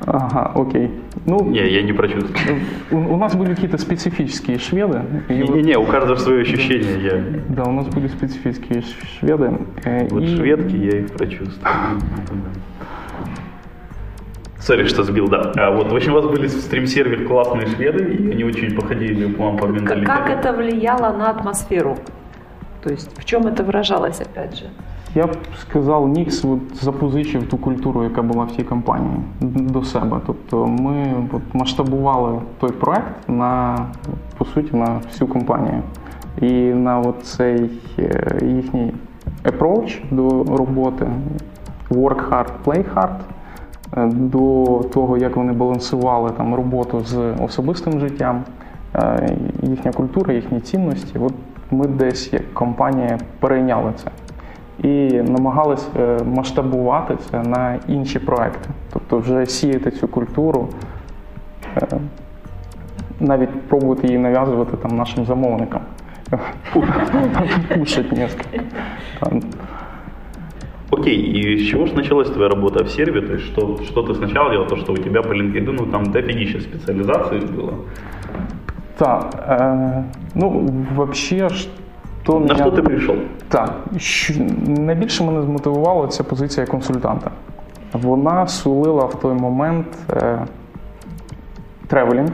Ага, 0.07 0.53
окей. 0.55 0.91
Ну, 1.27 1.45
не, 1.45 1.69
я 1.69 1.83
не 1.83 1.93
прочувствовал. 1.93 2.59
У, 2.91 2.97
у 2.97 3.17
нас 3.17 3.37
были 3.37 3.55
какие-то 3.55 3.79
специфические 3.79 4.59
шведы. 4.59 5.03
Не-не, 5.29 5.77
вот, 5.77 5.89
у 5.89 5.91
каждого 5.91 6.17
свое 6.17 6.43
ощущение. 6.43 6.97
Да, 6.97 7.17
я... 7.17 7.23
да, 7.49 7.65
у 7.65 7.73
нас 7.73 7.87
были 7.89 8.09
специфические 8.09 8.83
шведы. 9.19 9.59
Э, 9.85 10.09
вот 10.09 10.23
и... 10.23 10.37
шведки 10.37 10.77
я 10.77 11.01
их 11.01 11.13
прочувствовал. 11.13 11.75
Сори, 14.59 14.85
что 14.85 15.03
сбил, 15.05 15.29
да. 15.29 15.53
А 15.57 15.71
вот, 15.71 15.91
в 15.91 15.97
общем, 15.97 16.13
у 16.13 16.15
вас 16.17 16.27
были 16.27 16.47
в 16.47 16.51
стрим-сервер 16.51 17.27
классные 17.27 17.67
шведы, 17.67 18.05
и 18.15 18.31
они 18.31 18.45
очень 18.45 18.75
походили 18.75 19.33
к 19.33 19.39
вам 19.39 19.57
по 19.59 19.67
менталитету. 19.67 20.07
Как 20.07 20.31
это 20.31 20.53
влияло 20.53 21.17
на 21.17 21.31
атмосферу? 21.31 21.99
То 22.83 22.91
есть 22.91 23.19
в 23.19 23.25
чем 23.25 23.47
это 23.47 23.65
выражалось, 23.65 24.21
опять 24.21 24.59
же? 24.59 24.65
Я 25.14 25.27
б 25.27 25.37
сказав, 25.61 26.09
Нікс 26.09 26.44
от 26.44 26.61
запозичив 26.83 27.49
ту 27.49 27.59
культуру, 27.59 28.05
яка 28.05 28.23
була 28.23 28.44
в 28.44 28.53
тій 28.53 28.62
компанії 28.62 29.16
до 29.40 29.83
себе. 29.85 30.20
Тобто 30.27 30.66
ми 30.66 31.14
от, 31.33 31.42
масштабували 31.53 32.40
той 32.61 32.73
проект 32.73 33.29
на 33.29 33.79
по 34.38 34.44
суті 34.44 34.77
на 34.77 35.01
всю 35.09 35.29
компанію. 35.29 35.83
І 36.40 36.53
на 36.62 37.12
цей 37.23 37.70
е, 37.99 38.38
їхній 38.46 38.92
approach 39.44 39.99
до 40.11 40.57
роботи, 40.57 41.07
work 41.90 42.29
hard, 42.31 42.49
play 42.64 42.85
hard, 42.94 43.18
е, 43.96 44.07
до 44.07 44.64
того, 44.92 45.16
як 45.16 45.37
вони 45.37 45.53
балансували 45.53 46.31
там 46.31 46.55
роботу 46.55 47.01
з 47.01 47.35
особистим 47.44 48.01
життям, 48.01 48.44
е, 48.94 49.37
їхня 49.62 49.92
культура, 49.92 50.35
їхні 50.35 50.61
цінності. 50.61 51.18
От 51.18 51.35
ми 51.70 51.87
десь 51.87 52.33
як 52.33 52.55
компанія 52.55 53.18
перейняли 53.40 53.92
це. 53.96 54.11
і 54.84 55.22
намагалися 55.22 55.88
е, 56.00 56.20
масштабувати 56.24 57.18
це 57.32 57.44
на 57.44 57.80
інші 57.88 58.20
проекти. 58.20 58.70
Тобто 58.94 59.18
вже 59.18 59.46
сіяти 59.46 59.91
цю 59.91 60.08
культуру, 60.08 60.70
е, 61.78 61.88
навіть 63.20 63.62
пробувати 63.62 64.08
її 64.08 64.20
нав'язувати 64.20 64.78
там 64.78 64.98
нашим 64.98 65.26
замовникам. 65.26 65.82
Пушить 67.76 68.12
несколько. 68.12 68.63
Там, 69.20 69.41
Окей, 70.91 71.18
и 71.18 71.58
с 71.58 71.68
чего 71.68 71.86
же 71.88 71.94
началась 71.94 72.30
твоя 72.30 72.50
работа 72.50 72.84
в 72.84 72.89
серве? 72.89 73.22
То 73.22 73.34
есть 73.34 73.46
что, 73.46 73.80
что 73.84 74.02
ты 74.04 74.15
сначала 74.15 74.52
делал, 74.52 74.68
то 74.68 74.78
что 74.78 74.94
у 74.94 74.98
тебя 74.98 75.22
по 75.22 75.34
LinkedIn 75.34 75.72
ну, 75.72 75.86
там 75.86 76.12
дофигища 76.12 76.62
специализации 76.62 77.39
было? 77.39 77.74
Так, 78.98 79.46
е, 79.50 80.04
ну 80.36 80.70
взагалі, 80.96 81.52
Що 82.31 82.40
На 82.40 82.55
мене- 82.55 82.66
что 82.71 82.71
ты 82.71 82.83
пришел? 82.83 83.16
Так, 83.49 83.75
найбільше 84.66 85.25
мене 85.25 85.43
змотивувала 85.43 86.07
ця 86.09 86.25
позиція 86.25 86.66
консультанта. 86.66 87.31
Вона 87.93 88.47
сулила 88.47 89.05
в 89.05 89.14
той 89.14 89.35
момент 89.35 89.87
е, 90.12 90.38
тревелінг, 91.87 92.31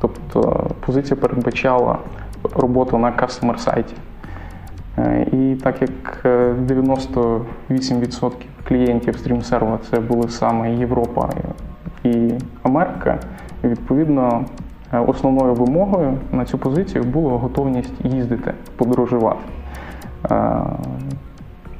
тобто 0.00 0.66
позиція 0.86 1.16
передбачала 1.20 1.98
роботу 2.54 2.98
на 2.98 3.12
кастомер 3.12 3.60
сайті. 3.60 3.94
Е, 4.98 5.26
І 5.32 5.54
так 5.62 5.82
як 5.82 5.90
е, 6.24 6.54
98% 6.68 8.30
клієнтів 8.68 9.16
стрім-серва 9.16 9.78
це 9.90 10.00
були 10.00 10.28
саме 10.28 10.74
Європа 10.74 11.28
і 12.04 12.30
Америка, 12.62 13.18
відповідно 13.64 14.44
е, 14.44 14.65
основною 14.92 15.54
вимогою 15.54 16.18
на 16.32 16.44
цю 16.44 16.58
позицію 16.58 17.04
була 17.04 17.38
готовність 17.38 17.92
їздити, 18.04 18.52
подорожувати. 18.76 19.40
Е, 20.30 20.62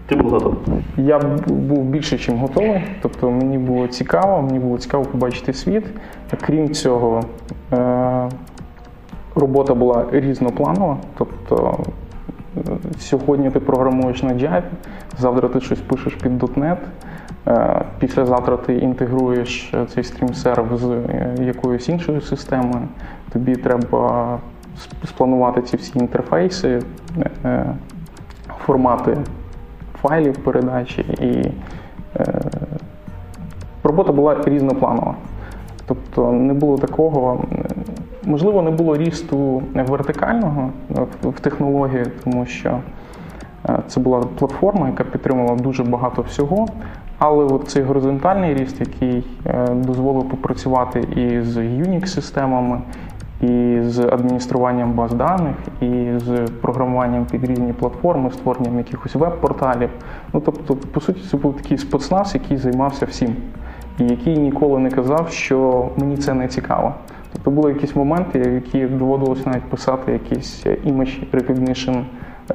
Ты 0.09 0.23
был 0.23 0.31
готов? 0.31 0.57
я 0.97 1.19
був 1.47 1.85
більше, 1.85 2.33
ніж 2.33 2.41
готовий. 2.41 2.85
Тобто 3.03 3.31
мені 3.31 3.59
було 3.59 3.87
цікаво, 3.87 4.43
мені 4.43 4.59
було 4.59 4.79
цікаво 4.79 5.05
побачити 5.05 5.53
світ. 5.53 5.85
Крім 6.41 6.75
цього, 6.75 7.23
е, 7.73 8.29
робота 9.35 9.75
була 9.75 10.05
різнопланова. 10.13 10.97
Тобто 11.19 11.79
е, 12.57 12.61
сьогодні 12.99 13.51
ти 13.51 13.61
програмуєш 13.61 14.23
на 14.23 14.33
Java, 14.35 14.63
завтра 15.19 15.49
ти 15.49 15.61
щось 15.61 15.81
пишеш 15.81 16.15
під 16.15 16.43
.NET, 16.43 16.73
е, 16.73 16.79
післязавтра 17.99 18.57
ти 18.57 18.75
інтегруєш 18.75 19.75
е, 19.75 19.87
цей 19.87 20.05
стрім-серв 20.05 20.77
з 20.77 20.85
е, 20.85 21.35
якоюсь 21.41 21.89
іншою 21.89 22.21
системою. 22.21 22.89
Тобі 23.33 23.57
треба 23.57 24.39
спланувати 25.05 25.63
ці 25.63 25.77
всі 25.77 25.99
інтерфейси, 25.99 26.83
е, 27.45 27.75
формати 28.67 29.19
файлів 30.03 30.37
передачі 30.39 31.01
і 31.21 31.53
е, 32.21 32.41
робота 33.83 34.13
була 34.13 34.37
різнопланова. 34.45 35.15
Тобто 35.87 36.33
не 36.33 36.55
було 36.55 36.79
такого, 36.79 37.45
е, 37.53 37.57
можливо, 38.25 38.63
не 38.63 38.71
було 38.71 38.97
рісту 38.97 39.63
вертикального 39.75 40.71
в, 41.23 41.41
технології, 41.41 42.05
тому 42.25 42.47
що 42.47 42.79
е, 43.69 43.79
це 43.87 44.01
була 44.01 44.21
платформа, 44.21 44.89
яка 44.89 45.05
підтримувала 45.05 45.57
дуже 45.57 45.85
багато 45.85 46.23
всього. 46.23 46.67
Але 47.19 47.45
от 47.45 47.69
цей 47.69 47.83
горизонтальний 47.83 48.55
ріст, 48.55 48.81
який 48.81 49.25
е, 49.47 49.67
дозволив 49.75 50.29
попрацювати 50.29 51.01
і 51.01 51.43
з 51.43 51.57
Unix-системами, 51.57 52.81
і 53.41 53.79
з 53.83 53.99
адмініструванням 53.99 54.93
баз 54.93 55.15
даних, 55.15 55.57
і 55.81 56.07
з 56.17 56.49
програмуванням 56.61 57.27
під 57.27 57.45
різні 57.45 57.73
платформи, 57.73 58.31
створенням 58.31 58.79
якихось 58.79 59.15
веб-порталів. 59.15 59.91
Ну 60.33 60.43
тобто, 60.45 60.77
по 60.77 61.01
суті, 61.01 61.21
це 61.31 61.37
був 61.37 61.57
такий 61.57 61.79
спецназ, 61.79 62.35
який 62.35 62.57
займався 62.57 63.07
всім, 63.07 63.37
і 63.99 64.05
який 64.05 64.39
ніколи 64.39 64.79
не 64.79 64.91
казав, 64.91 65.31
що 65.31 65.89
мені 65.97 66.17
це 66.17 66.35
не 66.35 66.49
цікаво. 66.49 66.95
Тобто 67.33 67.51
були 67.51 67.73
якісь 67.73 67.97
моменти, 67.97 68.41
в 68.41 68.55
які 68.55 68.87
доводилось 68.87 69.47
навіть 69.47 69.65
писати 69.65 70.13
якісь 70.13 70.67
image 70.67 71.31
recognition 71.33 72.05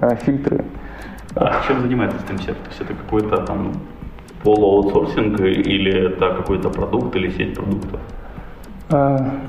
е, 0.04 0.18
фільтри. 0.22 0.64
А 1.36 1.62
чем 1.68 1.82
занимается 1.82 2.18
есть 2.34 2.82
это 2.82 2.94
какой-то 2.94 3.38
там 3.38 3.72
полуаутсорсинг 4.44 5.40
или 5.42 5.92
это 5.92 6.36
какой-то 6.36 6.70
продукт 6.70 7.16
или 7.16 7.30
сеть 7.30 7.54
продуктов? 7.54 8.00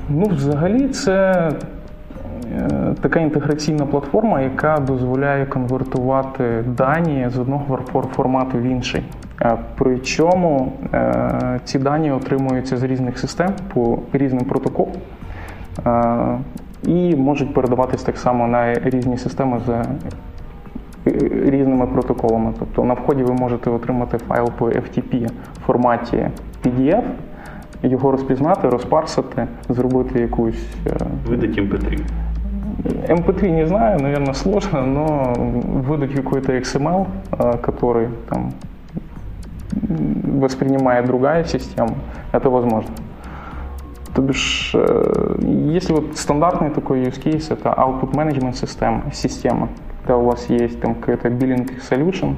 Ну, 0.09 0.25
взагалі, 0.25 0.87
це 0.87 1.49
е, 2.55 2.95
така 3.01 3.19
інтеграційна 3.19 3.85
платформа, 3.85 4.41
яка 4.41 4.77
дозволяє 4.77 5.45
конвертувати 5.45 6.63
дані 6.77 7.29
з 7.29 7.39
одного 7.39 7.79
формату 8.15 8.57
в 8.57 8.61
інший. 8.61 9.03
Причому 9.75 10.73
е, 10.93 11.59
ці 11.63 11.79
дані 11.79 12.11
отримуються 12.11 12.77
з 12.77 12.83
різних 12.83 13.19
систем 13.19 13.49
по 13.73 13.99
різним 14.13 14.45
протоколам 14.45 14.93
і 16.87 17.15
можуть 17.15 17.53
передаватись 17.53 18.03
так 18.03 18.17
само 18.17 18.47
на 18.47 18.73
різні 18.73 19.17
системи 19.17 19.59
за 19.65 19.85
різними 21.44 21.86
протоколами. 21.86 22.52
Тобто 22.58 22.84
на 22.84 22.94
вході 22.94 23.22
ви 23.22 23.32
можете 23.32 23.70
отримати 23.70 24.18
файл 24.18 24.50
по 24.58 24.66
FTP 24.66 25.26
в 25.26 25.66
форматі 25.66 26.26
PDF, 26.64 27.02
його 27.82 28.10
розпізнати, 28.10 28.68
розпарсити, 28.68 29.46
зробити 29.68 30.20
якусь 30.20 30.66
е, 30.86 30.90
Выдать 31.28 31.58
MP3. 31.58 32.00
MP3 33.08 33.50
не 33.50 33.66
знаю, 33.66 34.00
наверное, 34.00 34.34
сложно, 34.34 34.86
но 34.86 35.32
выдать 35.88 36.14
какой-то 36.14 36.52
XML, 36.52 37.06
э, 37.32 37.58
который 37.60 38.08
там 38.28 38.52
м, 39.90 40.40
воспринимает 40.40 41.06
другая 41.06 41.44
система, 41.44 41.94
это 42.32 42.50
возможно. 42.50 42.90
То 44.14 44.22
бишь, 44.22 44.74
э, 44.74 45.76
если 45.76 45.94
вот 45.94 46.16
стандартный 46.16 46.70
такой 46.70 47.02
use 47.02 47.24
case, 47.26 47.52
это 47.52 47.74
output 47.74 48.14
management 48.14 48.54
система, 48.54 49.02
система, 49.12 49.68
Когда 50.03 50.17
у 50.17 50.25
вас 50.25 50.49
есть 50.49 50.81
там 50.81 50.95
какой-то 50.95 51.29
billing 51.29 51.79
solution, 51.89 52.35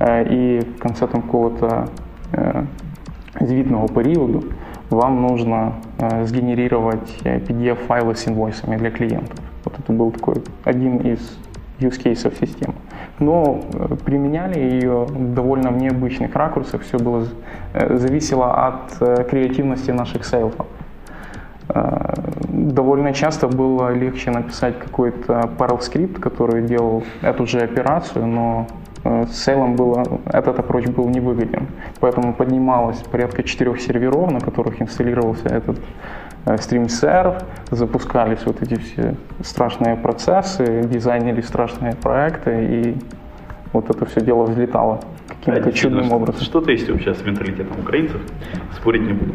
э, 0.00 0.24
и 0.28 0.60
в 0.60 0.78
конце 0.78 1.06
там 1.06 1.22
какого-то 1.22 1.88
э, 2.32 2.64
звітного 3.40 3.88
периоду 3.88 4.44
вам 4.90 5.22
нужно 5.22 5.72
э, 5.98 6.26
сгенерировать 6.26 7.20
э, 7.24 7.38
PDF-файлы 7.38 8.14
с 8.14 8.28
инвойсами 8.28 8.76
для 8.76 8.90
клиентов. 8.90 9.38
Вот 9.64 9.78
это 9.78 9.92
был 9.92 10.10
такой 10.10 10.42
один 10.64 10.96
из 10.98 11.38
use 11.80 12.02
cases 12.04 12.38
системы. 12.40 12.74
Но 13.20 13.60
э, 13.72 13.96
применяли 14.04 14.58
ее 14.58 15.06
довольно 15.34 15.70
в 15.70 15.76
необычных 15.76 16.34
ракурсах. 16.34 16.82
Все 16.82 16.98
было 16.98 17.26
э, 17.72 17.96
зависело 17.96 18.66
от 18.66 19.00
э, 19.00 19.24
креативности 19.30 19.92
наших 19.92 20.24
сейлсов. 20.24 20.66
Э, 22.66 22.70
Довольно 22.70 23.12
часто 23.12 23.48
было 23.48 23.92
легче 23.94 24.30
написать 24.30 24.78
какой-то 24.78 25.50
Perl 25.58 25.80
скрипт, 25.80 26.20
который 26.20 26.62
делал 26.62 27.02
эту 27.22 27.46
же 27.46 27.60
операцию, 27.60 28.26
но 28.26 28.66
э, 29.04 29.26
с 29.26 29.44
сейлом 29.44 29.76
было, 29.76 30.04
этот 30.26 30.58
approach 30.58 30.90
был 30.90 31.08
невыгоден. 31.08 31.68
Поэтому 32.00 32.34
поднималось 32.34 32.98
порядка 32.98 33.42
четырех 33.42 33.80
серверов, 33.80 34.30
на 34.30 34.40
которых 34.40 34.82
инсталлировался 34.82 35.48
этот 35.48 35.78
э, 36.44 36.56
стрим-серв, 36.58 37.34
запускались 37.70 38.44
вот 38.46 38.62
эти 38.62 38.74
все 38.74 39.14
страшные 39.42 39.96
процессы, 39.96 40.82
дизайнились 40.84 41.46
страшные 41.46 41.94
проекты, 41.94 42.64
и 42.64 42.96
вот 43.72 43.90
это 43.90 44.06
все 44.06 44.20
дело 44.20 44.44
взлетало 44.44 45.00
каким-то 45.54 45.72
чудным 45.78 46.04
что- 46.04 46.16
образом. 46.16 46.42
Что-то 46.42 46.72
есть 46.72 46.90
вообще 46.90 47.14
с 47.14 47.24
менталитетом 47.24 47.80
украинцев, 47.80 48.20
спорить 48.76 49.02
не 49.02 49.12
буду. 49.12 49.32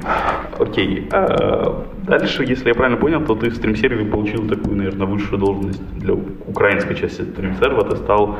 Окей. 0.60 1.08
э, 1.12 1.74
Дальше, 2.04 2.44
если 2.44 2.70
я 2.70 2.74
правильно 2.76 2.98
понял, 3.00 3.22
то 3.22 3.36
ты 3.36 3.50
в 3.50 3.56
стримсерве 3.56 4.06
получил 4.06 4.48
такую, 4.48 4.76
наверное, 4.76 5.08
высшую 5.08 5.40
должность 5.40 5.82
для 6.00 6.14
украинской 6.14 6.96
части 6.96 7.22
стримсерва. 7.22 7.84
Ты 7.86 7.96
стал 7.98 8.36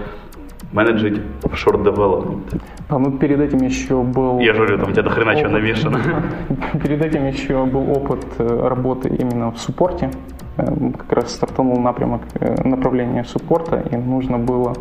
менеджить 0.74 1.20
offshore 1.44 1.84
development. 1.84 2.62
А 2.90 2.98
ну 3.00 3.12
перед 3.12 3.40
этим 3.40 3.60
еще 3.68 4.02
был... 4.02 4.40
Я 4.40 4.54
говорю, 4.54 4.78
там 4.78 4.90
у 4.90 4.92
тебя 4.92 5.04
до 5.04 5.10
хрена 5.10 5.36
чего 5.36 5.50
навешано. 5.52 6.00
Перед 6.84 7.02
этим 7.06 7.26
еще 7.28 7.66
был 7.66 7.92
опыт 7.92 8.26
э, 8.40 8.68
работы 8.68 9.10
именно 9.10 9.52
в 9.52 9.58
суппорте. 9.58 10.10
Э, 10.58 10.66
Как 10.98 11.12
раз 11.14 11.34
стартанул 11.36 11.80
напрямок 11.80 12.22
э, 12.40 12.68
направления 12.68 13.24
суппорта, 13.26 13.84
и 13.92 13.96
нужно 13.96 14.38
было 14.38 14.74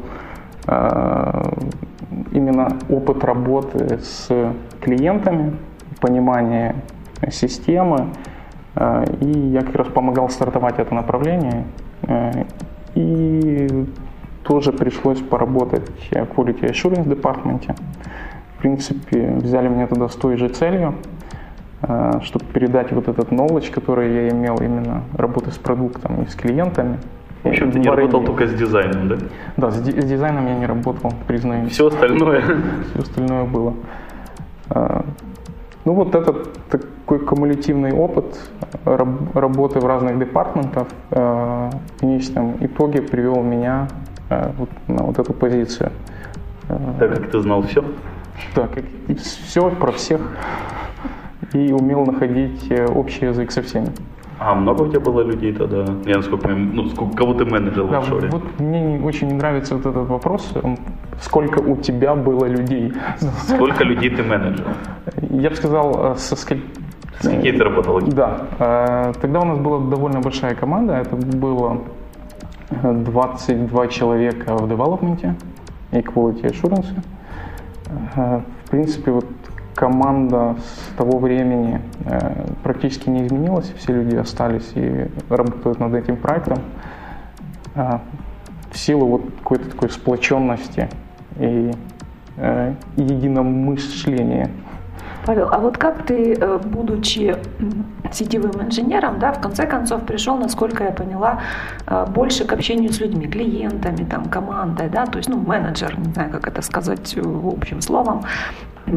именно 2.32 2.76
опыт 2.88 3.24
работы 3.24 3.98
с 4.02 4.28
клиентами, 4.80 5.56
понимание 6.00 6.74
системы. 7.30 8.08
Э, 8.74 9.04
И 9.20 9.30
я 9.30 9.62
как 9.62 9.76
раз 9.76 9.88
помогал 9.88 10.28
стартовать 10.30 10.78
это 10.78 10.94
направление. 10.94 11.64
Э, 12.02 12.44
И 12.94 13.86
тоже 14.42 14.72
пришлось 14.72 15.20
поработать 15.20 15.88
в 15.88 16.12
Quality 16.12 16.70
Assurance 16.70 17.08
департаменте. 17.08 17.74
В 18.56 18.60
принципе, 18.60 19.32
взяли 19.36 19.68
меня 19.68 19.86
туда 19.86 20.08
с 20.08 20.16
той 20.16 20.36
же 20.36 20.48
целью, 20.48 20.94
э, 21.82 22.20
чтобы 22.22 22.44
передать 22.46 22.92
вот 22.92 23.08
этот 23.08 23.30
knowledge, 23.30 23.70
который 23.70 24.12
я 24.12 24.28
имел 24.30 24.56
именно 24.56 25.02
работы 25.14 25.50
с 25.50 25.58
продуктом 25.58 26.22
и 26.22 26.26
с 26.26 26.34
клиентами, 26.34 26.98
В 27.42 27.48
общем, 27.48 27.72
ты 27.72 27.78
не 27.78 27.88
работал 27.88 28.24
только 28.24 28.46
с 28.46 28.54
дизайном, 28.54 29.08
да? 29.08 29.16
Да, 29.56 29.70
с, 29.70 29.76
с 29.76 30.04
дизайном 30.04 30.46
я 30.46 30.54
не 30.54 30.66
работал, 30.66 31.12
признаюсь. 31.26 31.72
Все 31.72 31.86
остальное? 31.86 32.42
Все 32.90 33.02
остальное 33.02 33.44
было. 33.44 33.74
А, 34.68 35.04
ну 35.84 35.94
вот 35.94 36.14
этот 36.14 36.52
такой 36.68 37.20
кумулятивный 37.20 37.92
опыт 37.92 38.38
работы 38.84 39.80
в 39.80 39.86
разных 39.86 40.18
департаментах 40.18 40.88
в 41.10 41.70
конечном 41.98 42.56
итоге 42.60 43.02
привел 43.02 43.42
меня 43.42 43.88
вот 44.28 44.68
на 44.86 45.04
вот 45.04 45.18
эту 45.18 45.32
позицию. 45.32 45.90
Так 46.68 47.14
как 47.14 47.30
ты 47.30 47.40
знал 47.40 47.62
все? 47.62 47.82
Да, 48.54 48.68
как 48.68 48.84
все 49.18 49.70
про 49.70 49.92
всех 49.92 50.20
и 51.52 51.72
умел 51.72 52.04
находить 52.04 52.70
э, 52.70 52.86
общий 52.86 53.26
язык 53.26 53.50
со 53.50 53.62
всеми. 53.62 53.88
А 54.40 54.54
много 54.54 54.82
у 54.84 54.88
тебя 54.88 55.00
было 55.00 55.20
людей 55.20 55.52
тогда? 55.52 55.84
Я 56.06 56.16
насколько 56.16 56.48
ну, 56.48 56.88
сколько, 56.88 57.14
кого 57.14 57.34
ты 57.34 57.44
менеджер 57.44 57.86
да, 57.86 58.00
в 58.00 58.02
офшоре? 58.04 58.30
Вот 58.30 58.42
мне 58.58 58.98
очень 59.04 59.28
не 59.28 59.34
нравится 59.34 59.74
вот 59.74 59.84
этот 59.84 60.08
вопрос, 60.08 60.54
сколько 61.20 61.58
у 61.58 61.76
тебя 61.76 62.14
было 62.14 62.46
людей? 62.46 62.90
Сколько 63.46 63.84
людей 63.84 64.08
ты 64.08 64.22
менеджер? 64.22 64.64
Я 65.28 65.50
бы 65.50 65.56
сказал, 65.56 66.12
э, 66.12 66.16
со 66.16 66.36
сколь... 66.36 66.62
С 67.20 67.28
какие 67.28 67.52
ты 67.52 67.62
работал? 67.62 68.00
Да. 68.00 68.46
Э, 68.58 69.12
тогда 69.20 69.40
у 69.40 69.44
нас 69.44 69.58
была 69.58 69.78
довольно 69.78 70.20
большая 70.20 70.54
команда, 70.54 70.94
это 70.94 71.16
было 71.16 71.82
22 72.70 73.88
человека 73.88 74.56
в 74.56 74.66
девелопменте 74.66 75.34
и 75.92 75.96
quality 75.96 76.44
assurance. 76.44 76.86
В 78.14 78.70
принципе, 78.70 79.10
вот 79.10 79.26
команда 79.80 80.56
с 80.58 80.96
того 80.98 81.18
времени 81.18 81.80
э, 82.04 82.46
практически 82.62 83.08
не 83.08 83.26
изменилась, 83.26 83.72
все 83.78 83.94
люди 83.94 84.14
остались 84.14 84.72
и 84.74 85.08
работают 85.30 85.80
над 85.80 85.94
этим 85.94 86.18
проектом. 86.18 86.58
Э, 87.74 88.00
в 88.70 88.76
силу 88.76 89.06
вот 89.06 89.22
какой-то 89.38 89.70
такой 89.70 89.88
сплоченности 89.88 90.90
и 91.38 91.70
э, 92.36 92.74
единомышления. 92.96 94.50
Павел, 95.30 95.48
а 95.52 95.58
вот 95.58 95.78
как 95.78 96.06
ты, 96.06 96.34
э, 96.34 96.58
будучи 96.58 97.36
сетевым 98.10 98.50
инженером, 98.62 99.20
да, 99.20 99.32
в 99.32 99.40
конце 99.40 99.64
концов 99.64 100.02
пришел, 100.02 100.36
насколько 100.36 100.82
я 100.82 100.90
поняла, 100.90 101.40
э, 101.86 102.04
больше 102.08 102.44
к 102.44 102.52
общению 102.52 102.92
с 102.92 102.98
людьми, 102.98 103.28
клиентами, 103.28 104.04
там, 104.04 104.24
командой, 104.24 104.88
да, 104.88 105.06
то 105.06 105.18
есть, 105.18 105.28
ну, 105.28 105.36
менеджер, 105.38 105.96
не 106.00 106.12
знаю, 106.12 106.32
как 106.32 106.48
это 106.48 106.62
сказать 106.62 107.14
в 107.16 107.46
общем 107.46 107.80
словом, 107.80 108.24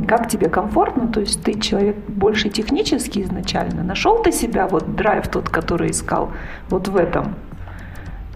как 0.07 0.27
тебе 0.27 0.49
комфортно, 0.49 1.07
то 1.07 1.19
есть 1.19 1.43
ты 1.43 1.59
человек 1.59 1.97
больше 2.07 2.49
технический 2.49 3.21
изначально, 3.21 3.83
нашел 3.83 4.23
ты 4.23 4.31
себя, 4.31 4.67
вот 4.67 4.95
драйв 4.95 5.27
тот, 5.27 5.49
который 5.49 5.91
искал, 5.91 6.31
вот 6.69 6.87
в 6.87 6.97
этом? 6.97 7.35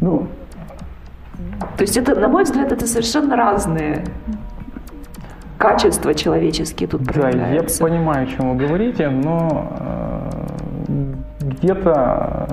Ну, 0.01 0.27
то 1.77 1.81
есть 1.81 1.97
это, 1.97 2.13
на 2.13 2.27
мой 2.27 2.43
взгляд, 2.43 2.71
это 2.71 2.85
совершенно 2.85 3.35
разные 3.35 4.05
качества 5.57 6.13
человеческие 6.13 6.87
тут 6.87 7.05
проявляются. 7.05 7.79
Да, 7.79 7.87
я 7.87 7.91
понимаю, 7.91 8.23
о 8.23 8.27
чем 8.27 8.57
вы 8.57 8.65
говорите, 8.65 9.09
но 9.09 9.71
э, 10.87 11.13
где-то 11.41 12.47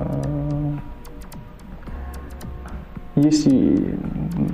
э, 3.16 3.20
есть, 3.20 3.48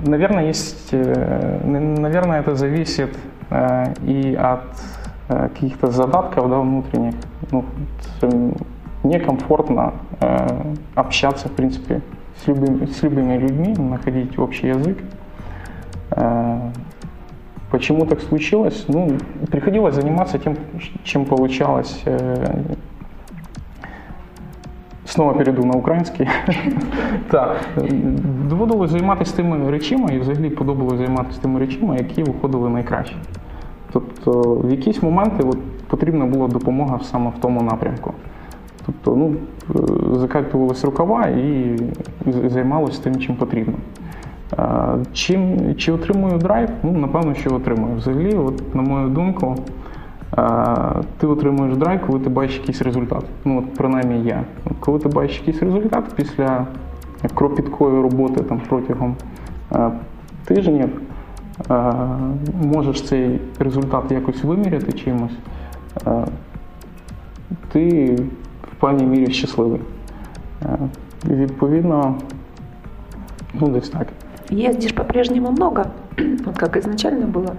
наверное, 0.05 0.47
есть, 0.47 0.89
э, 0.91 1.61
наверное, 1.63 2.39
это 2.39 2.55
зависит 2.55 3.15
Э, 3.51 3.93
и 4.05 4.33
от 4.33 4.61
э, 5.27 5.49
каких-то 5.49 5.91
задатков 5.91 6.49
да, 6.49 6.59
внутренних. 6.59 7.15
Ну, 7.51 7.65
некомфортно 9.03 9.93
э, 10.21 10.73
общаться, 10.95 11.49
в 11.49 11.51
принципе, 11.51 12.01
с 12.37 12.47
любыми, 12.47 12.85
с 12.85 13.03
любыми 13.03 13.37
людьми, 13.37 13.75
находить 13.77 14.39
общий 14.39 14.67
язык. 14.67 14.97
Почему 17.71 18.05
так 18.05 18.21
случилось? 18.21 18.85
Ну, 18.89 19.17
приходилось 19.49 19.95
заниматься 19.95 20.37
тем, 20.37 20.57
чем 21.03 21.25
получалось. 21.25 22.03
Снова 25.05 25.33
перейду 25.33 25.65
на 25.65 25.73
український. 25.73 26.27
Так, 27.29 27.61
доводилось 28.49 28.91
займатися 28.91 29.35
тими 29.35 29.71
речами, 29.71 30.15
і 30.15 30.19
взагалі 30.19 30.49
подобалось 30.49 30.97
займатися 30.97 31.41
тими 31.41 31.59
речами, 31.59 31.97
які 31.97 32.23
виходили 32.23 32.69
найкраще. 32.69 33.15
Тобто 33.91 34.41
в 34.63 34.71
якісь 34.71 35.03
моменти 35.03 35.43
от, 35.43 35.57
потрібна 35.87 36.25
була 36.25 36.47
допомога 36.47 36.99
саме 37.03 37.29
в 37.29 37.41
тому 37.41 37.61
напрямку. 37.61 38.13
Тобто, 38.85 39.15
ну, 39.15 39.35
е, 40.15 40.19
закатувалися 40.19 40.87
рукава 40.87 41.25
і 41.27 41.77
займалися 42.25 43.03
тим, 43.03 43.15
чим 43.15 43.35
потрібно. 43.35 43.73
Чим, 45.13 45.75
Чи 45.75 45.91
отримую 45.91 46.37
драйв? 46.37 46.69
Ну, 46.83 46.91
напевно, 46.91 47.33
що 47.33 47.55
отримую. 47.55 47.95
Взагалі, 47.95 48.35
от, 48.35 48.75
на 48.75 48.81
мою 48.81 49.09
думку, 49.09 49.55
ти 51.17 51.27
отримуєш 51.27 51.77
драйв, 51.77 51.99
коли 52.07 52.19
ти 52.19 52.29
бачиш 52.29 52.57
якийсь 52.57 52.81
результат. 52.81 53.23
Ну, 53.45 53.59
от 53.59 53.73
принаймні 53.73 54.23
я. 54.27 54.43
Коли 54.79 54.99
ти 54.99 55.09
бачиш 55.09 55.39
якийсь 55.39 55.63
результат 55.63 56.03
після 56.15 56.67
кропіткої 57.33 58.01
роботи 58.01 58.43
там, 58.43 58.61
протягом 58.69 59.15
тижнів, 60.45 60.89
можеш 62.63 63.01
цей 63.01 63.39
результат 63.59 64.11
якось 64.11 64.43
виміряти 64.43 64.91
чимось, 64.91 65.37
ти 67.71 68.15
в 68.71 68.75
певній 68.79 69.05
мірі 69.05 69.31
щасливий. 69.31 69.81
Відповідно, 71.25 72.15
ну 73.53 73.67
десь 73.67 73.89
так. 73.89 74.07
Ездишь 74.51 74.93
по-прежнему 74.93 75.51
много, 75.51 75.87
вот 76.45 76.57
как 76.57 76.77
изначально 76.77 77.25
было? 77.25 77.55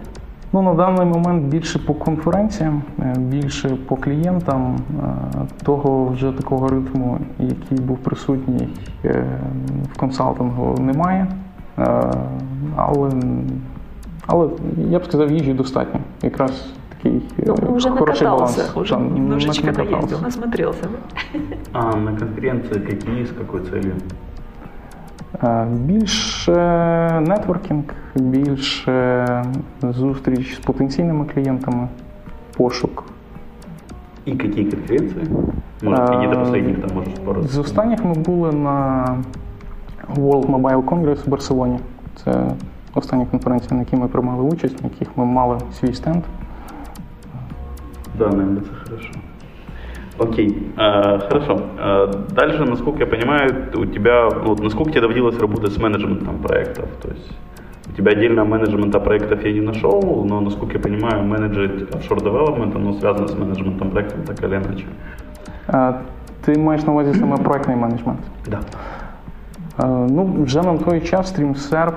Ну, 0.53 0.63
На 0.63 0.75
даний 0.75 1.07
момент 1.07 1.45
більше 1.45 1.79
по 1.79 1.95
конференціям, 1.95 2.83
е, 2.99 3.15
більше 3.19 3.77
по 3.89 3.97
клієнтам. 3.97 4.77
Е, 4.77 5.47
того 5.65 6.07
вже 6.07 6.33
такого 6.33 6.69
ритму, 6.69 7.19
який 7.39 7.79
був 7.79 7.99
присутній 7.99 8.69
е, 9.05 9.25
в 9.95 9.99
консалтингу, 9.99 10.77
немає. 10.81 11.27
Але 12.77 13.11
але 14.27 14.49
я 14.91 14.99
б 14.99 15.05
сказав, 15.05 15.33
їжі 15.33 15.53
достатньо. 15.53 16.01
Якраз 16.23 16.73
такий 16.89 17.23
ну, 17.47 17.55
уже 17.55 17.91
хороший 17.91 18.27
баланс. 18.27 18.71
Уже 18.75 18.95
Там, 18.95 19.15
немножечко 19.15 19.67
наездил, 19.67 20.19
насмотрелся. 20.23 20.89
А 21.73 21.97
на 21.97 22.17
конференции 22.17 22.79
какие, 22.79 23.25
с 23.25 23.31
какой 23.31 23.61
целью? 23.61 23.93
Більше 25.71 26.53
нетворкінг, 27.27 27.85
більше 28.15 29.27
зустріч 29.83 30.55
з 30.55 30.59
потенційними 30.59 31.25
клієнтами, 31.25 31.89
пошук. 32.57 33.05
І 34.25 34.31
які 34.31 34.65
конференції? 34.65 35.27
Може, 35.83 36.07
какие-то 36.07 36.39
последних 36.39 36.81
там 36.81 36.97
можеш 36.97 37.15
пару? 37.15 37.43
З 37.43 37.59
останніх 37.59 38.05
ми 38.05 38.15
були 38.15 38.53
на 38.53 39.07
World 40.17 40.47
Mobile 40.47 40.83
Congress 40.85 41.27
в 41.27 41.29
Барселоні. 41.29 41.79
Це 42.25 42.45
остання 42.95 43.27
конференція, 43.27 43.71
на 43.75 43.79
якій 43.81 43.97
ми 43.97 44.09
приймали 44.09 44.43
участь, 44.43 44.83
на 44.83 44.89
яких 44.89 45.09
ми 45.17 45.25
мали 45.25 45.59
свій 45.81 45.93
стенд. 45.93 46.23
Да, 48.19 48.29
наверное, 48.29 48.61
це 48.61 48.69
хорошо. 48.85 49.11
Окей, 50.20 50.72
а, 50.78 51.20
хорошо. 51.20 51.62
А, 51.80 52.08
дальше, 52.30 52.66
насколько 52.66 53.00
я 53.00 53.06
понимаю, 53.06 53.50
у 53.76 53.86
тебя, 53.86 54.30
вот, 54.30 54.64
насколько 54.64 54.92
тебе 54.92 55.02
доводилось 55.02 55.40
работать 55.40 55.74
с 55.74 55.78
менеджментом 55.78 56.38
проектов? 56.38 56.86
То 57.02 57.10
есть 57.10 57.32
у 57.90 57.94
тебя 57.94 58.12
отдельно 58.12 58.44
менеджмента 58.44 59.00
проектов 59.00 59.46
я 59.46 59.54
не 59.54 59.62
нашел, 59.62 60.26
но, 60.26 60.42
насколько 60.42 60.74
я 60.74 60.80
понимаю, 60.80 61.24
менеджер 61.24 61.88
офшор 61.94 62.18
development, 62.18 62.76
оно 62.76 62.94
связано 62.94 63.28
с 63.28 63.36
менеджментом 63.36 63.92
проектов 63.92 64.26
так 64.26 64.44
или 64.44 64.56
иначе. 64.56 64.86
А, 65.68 65.94
ти 66.42 66.60
маєш 66.60 66.84
на 66.84 66.94
увазі 66.94 67.20
саме 67.20 67.38
проектний 67.38 67.78
менеджмент? 67.78 68.20
Да. 68.48 68.60
Ну, 69.86 70.44
Вже 70.44 70.62
на 70.62 70.78
той 70.78 71.02
час 71.02 71.40
StreamServe 71.40 71.94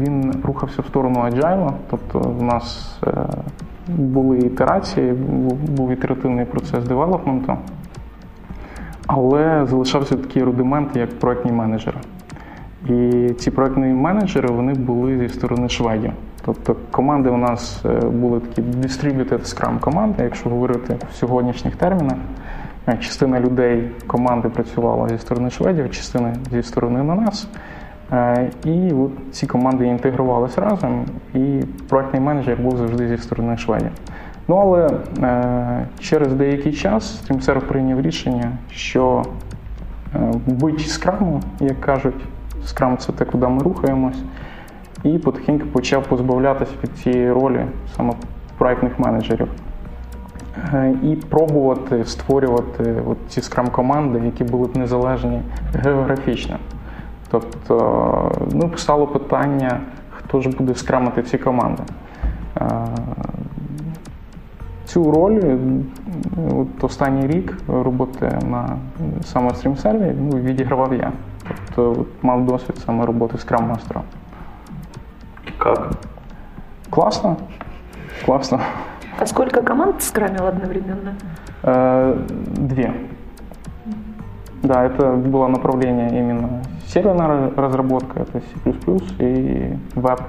він 0.00 0.34
рухався 0.44 0.82
в 0.82 0.86
сторону 0.86 1.20
Agile, 1.20 1.72
тобто 1.90 2.18
в 2.18 2.42
нас 2.42 2.98
е, 3.06 3.10
були 3.87 4.37
ітерації, 4.37 5.13
був 5.77 5.91
ітеративний 5.91 6.45
процес 6.45 6.83
девелопменту, 6.83 7.57
але 9.07 9.65
залишався 9.65 10.15
такий 10.15 10.43
рудимент, 10.43 10.95
як 10.95 11.19
проектні 11.19 11.51
менеджери. 11.51 11.97
І 12.89 13.29
ці 13.33 13.51
проектні 13.51 13.85
менеджери 13.85 14.49
вони 14.49 14.73
були 14.73 15.19
зі 15.19 15.29
сторони 15.29 15.69
шведів. 15.69 16.11
Тобто 16.45 16.75
команди 16.91 17.29
у 17.29 17.37
нас 17.37 17.81
е, 17.85 17.99
були 18.05 18.39
такі 18.39 18.61
distributed 18.61 19.39
Scrum 19.39 19.79
команди, 19.79 20.23
якщо 20.23 20.49
говорити 20.49 20.97
в 21.11 21.13
сьогоднішніх 21.13 21.75
термінах. 21.75 22.17
Е, 22.87 22.97
частина 22.97 23.39
людей 23.39 23.91
команди 24.07 24.49
працювала 24.49 25.09
зі 25.09 25.17
сторони 25.17 25.49
шведів, 25.49 25.91
частина 25.91 26.35
зі 26.51 26.63
сторони 26.63 27.03
на 27.03 27.15
нас. 27.15 27.47
Е, 28.13 28.49
і 28.65 28.93
от 28.93 29.11
ці 29.31 29.47
команди 29.47 29.87
інтегрувалися 29.87 30.61
разом, 30.61 31.05
і 31.33 31.63
проектний 31.89 32.21
менеджер 32.21 32.57
був 32.57 32.77
завжди 32.77 33.07
зі 33.07 33.17
сторони 33.17 33.57
шведів. 33.57 33.91
Ну 34.47 34.55
але 34.55 34.89
е, 35.23 35.85
через 35.99 36.33
деякий 36.33 36.73
час 36.73 37.23
StreamServe 37.23 37.61
прийняв 37.67 38.01
рішення, 38.01 38.51
що 38.71 39.23
бить 40.47 40.89
скраму, 40.89 41.41
як 41.59 41.81
кажуть, 41.81 42.25
скрам 42.65 42.97
це 42.97 43.11
те, 43.11 43.25
куди 43.25 43.47
ми 43.47 43.63
рухаємось. 43.63 44.23
І 45.03 45.17
потихеньку 45.17 45.67
почав 45.67 46.03
позбавлятися 46.03 46.71
від 46.83 46.97
цієї 46.97 47.31
ролі 47.31 47.65
саме 47.95 48.13
проєктних 48.57 48.99
менеджерів. 48.99 49.47
Е, 50.73 50.93
І 51.03 51.15
пробувати 51.15 52.05
створювати 52.05 52.95
от 53.07 53.17
ці 53.29 53.41
скрам-команди, 53.41 54.21
які 54.25 54.43
були 54.43 54.67
б 54.67 54.77
незалежні 54.77 55.41
географічно. 55.73 56.57
Тобто, 57.31 58.31
ну, 58.51 58.71
стало 58.77 59.07
питання, 59.07 59.79
хто 60.09 60.41
ж 60.41 60.49
буде 60.49 60.75
скрамити 60.75 61.23
ці 61.23 61.37
команди. 61.37 61.83
Е, 62.57 62.87
Цю 64.85 65.11
роль 65.11 65.39
е, 65.43 65.57
от 66.55 66.83
останній 66.83 67.27
рік 67.27 67.57
роботи 67.67 68.39
на 68.49 68.77
саме 69.23 69.53
стрім-сервері 69.53 70.15
ну, 70.19 70.37
відігравав 70.37 70.93
я. 70.93 71.11
Тобто 71.75 72.01
от, 72.01 72.07
мав 72.21 72.45
досвід 72.45 72.77
саме 72.85 73.05
роботи 73.05 73.37
скрам-мастера. 73.37 74.01
Как? 75.57 75.89
Класно. 76.89 77.35
Класно. 78.25 78.59
А 79.19 79.25
сколько 79.25 79.61
команд 79.61 80.01
скрамил 80.01 80.45
одновременно? 80.47 81.15
Э, 81.63 82.15
Две. 82.57 82.93
Да, 84.63 84.83
это 84.85 85.13
было 85.13 85.47
направление 85.47 86.09
именно 86.19 86.61
серверная 86.87 87.51
разработка, 87.55 88.21
это 88.21 88.41
C++ 88.63 88.73
и 89.19 89.73
веб 89.95 90.21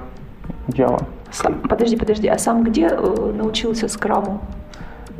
Java. 0.69 1.03
Сам- 1.31 1.59
Подожди, 1.67 1.95
подожди, 1.97 2.27
а 2.27 2.37
сам 2.37 2.63
где 2.63 2.87
э, 2.87 3.33
научился 3.37 3.87
скраму? 3.87 4.39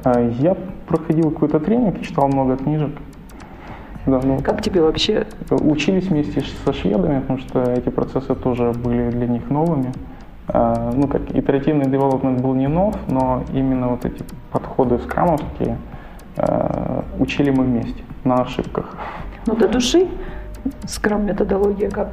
Э, 0.06 0.32
Я 0.40 0.56
проходил 0.88 1.32
какой-то 1.32 1.60
тренинг 1.60 2.02
читал 2.02 2.28
много 2.28 2.56
книжек. 2.58 2.92
Да, 4.06 4.20
ну, 4.24 4.40
Как 4.42 4.62
тебе 4.62 4.82
вообще? 4.82 5.26
учились 5.52 6.06
вместе 6.08 6.44
со 6.66 6.74
шведами, 6.74 7.20
потому 7.20 7.40
что 7.40 7.62
эти 7.64 7.90
процессы 7.90 8.34
тоже 8.36 8.72
были 8.72 9.10
для 9.12 9.28
них 9.28 9.50
новыми. 9.50 9.92
Э, 10.48 10.92
Ну, 10.96 11.08
как 11.08 11.22
итеративный 11.36 11.86
девелопмент 11.86 12.42
был 12.42 12.54
не 12.56 12.68
нов, 12.68 12.96
но 13.08 13.44
именно 13.54 13.90
вот 13.90 14.06
эти 14.06 14.24
подходы 14.52 14.98
скрамовские 15.00 15.78
учили 17.20 17.52
мы 17.52 17.64
вместе 17.64 18.04
на 18.24 18.42
ошибках. 18.42 18.96
Ну, 19.46 19.56
до 19.56 19.68
души? 19.68 20.08
Скрам 20.86 21.26
методология 21.26 21.90
как? 21.90 22.10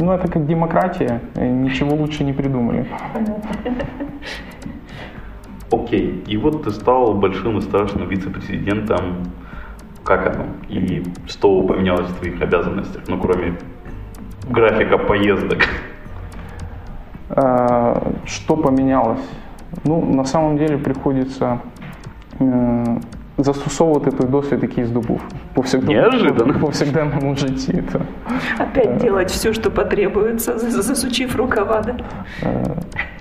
Ну, 0.00 0.12
это 0.12 0.28
как 0.28 0.46
демократия, 0.46 1.20
э, 1.34 1.46
ничего 1.46 1.94
лучше 1.96 2.24
не 2.24 2.32
придумали. 2.32 2.86
Окей. 5.72 6.22
И 6.26 6.36
вот 6.36 6.64
ты 6.64 6.70
стал 6.70 7.14
большим 7.14 7.58
и 7.58 7.60
страшным 7.60 8.08
вице-президентом. 8.08 9.32
Как 10.04 10.26
оно? 10.26 10.44
И 10.68 11.04
что 11.26 11.62
поменялось 11.62 12.08
в 12.08 12.16
твоих 12.18 12.42
обязанностях? 12.42 13.02
Ну, 13.08 13.18
кроме 13.20 13.54
графика 14.48 14.98
поездок. 14.98 15.58
Э, 17.30 18.12
Что 18.24 18.56
поменялось? 18.56 19.20
Ну, 19.84 20.04
на 20.04 20.24
самом 20.24 20.58
деле 20.58 20.78
приходится 20.78 21.60
застосовувати 23.38 24.10
той 24.10 24.26
досвід, 24.26 24.58
який 24.62 24.84
здобув. 24.84 25.20
Повсякденному- 25.54 26.10
Неожиданно. 26.10 26.52
В 26.54 26.60
повсякденному 26.60 27.36
житті. 27.36 27.82
Та. 27.92 28.00
Опять 28.64 28.96
делать 28.96 29.30
все, 29.30 29.52
что 29.52 29.70
потребуется, 29.70 30.58
за- 30.58 30.82
засучив 30.82 31.36
рукава, 31.36 31.82
да? 31.86 31.94
Е, 32.48 32.64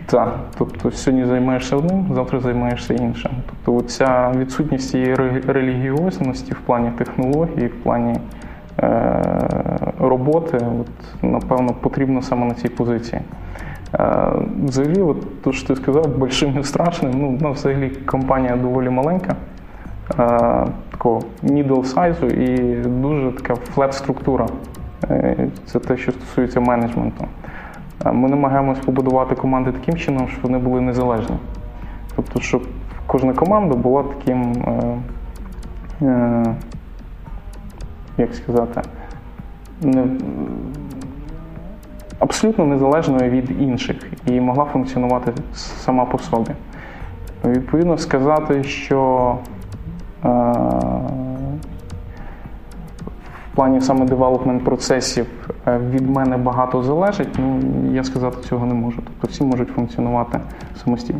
Так, 0.05 0.35
тобто 0.57 0.91
сьогодні 0.91 1.25
займаєшся 1.25 1.75
одним, 1.75 2.05
завтра 2.13 2.39
займаєшся 2.39 2.93
іншим. 2.93 3.31
Тобто 3.65 3.81
ця 3.87 4.31
відсутність 4.37 4.89
цієї 4.89 5.15
релігіозності 5.47 6.53
в 6.53 6.59
плані 6.59 6.91
технології, 6.97 7.67
в 7.67 7.83
плані 7.83 8.15
е, 8.79 9.23
роботи, 9.99 10.57
от, 10.81 11.23
напевно, 11.23 11.73
потрібно 11.81 12.21
саме 12.21 12.45
на 12.45 12.53
цій 12.53 12.69
позиції. 12.69 13.21
Взагалі, 14.63 15.01
от, 15.01 15.41
то, 15.41 15.51
що 15.51 15.67
ти 15.67 15.75
сказав, 15.75 16.17
большим 16.17 16.59
і 16.59 16.63
страшним, 16.63 17.11
ну, 17.15 17.37
ну, 17.41 17.51
взагалі 17.51 17.89
компанія 17.89 18.55
доволі 18.55 18.89
маленька, 18.89 19.35
такого 20.91 21.21
middle 21.43 21.93
size 21.93 22.33
і 22.33 22.75
дуже 23.01 23.31
така 23.31 23.55
флет 23.55 23.93
структура. 23.93 24.47
Е, 25.03 25.47
Це 25.65 25.79
те, 25.79 25.97
що 25.97 26.11
стосується 26.11 26.59
менеджменту. 26.59 27.25
Ми 28.05 28.29
намагаємось 28.29 28.79
побудувати 28.79 29.35
команди 29.35 29.71
таким 29.71 29.95
чином, 29.95 30.27
щоб 30.27 30.41
вони 30.43 30.57
були 30.57 30.81
незалежні. 30.81 31.35
Тобто, 32.15 32.39
щоб 32.39 32.67
кожна 33.07 33.33
команда 33.33 33.75
була 33.75 34.03
таким, 34.03 34.51
е, 34.51 34.97
е, 36.05 36.55
як 38.17 38.35
сказати, 38.35 38.81
не, 39.81 40.03
абсолютно 42.19 42.65
незалежною 42.65 43.29
від 43.31 43.61
інших 43.61 43.95
і 44.25 44.41
могла 44.41 44.65
функціонувати 44.65 45.31
сама 45.53 46.05
по 46.05 46.17
собі. 46.17 46.51
Відповідно, 47.45 47.97
сказати, 47.97 48.63
що 48.63 49.35
е, 50.25 50.29
в 53.51 53.55
плані 53.55 53.81
саме 53.81 54.05
девелопмент 54.05 54.63
процесів 54.63 55.27
е, 55.67 55.77
від 55.77 56.09
мене 56.09 56.37
багато 56.37 56.83
залежить, 56.83 57.39
ну 57.39 57.59
я 57.93 58.03
сказати 58.03 58.37
цього 58.41 58.65
не 58.65 58.73
можу. 58.73 58.97
Тобто 58.97 59.27
всі 59.27 59.43
можуть 59.43 59.69
функціонувати 59.69 60.39
самостійно. 60.83 61.19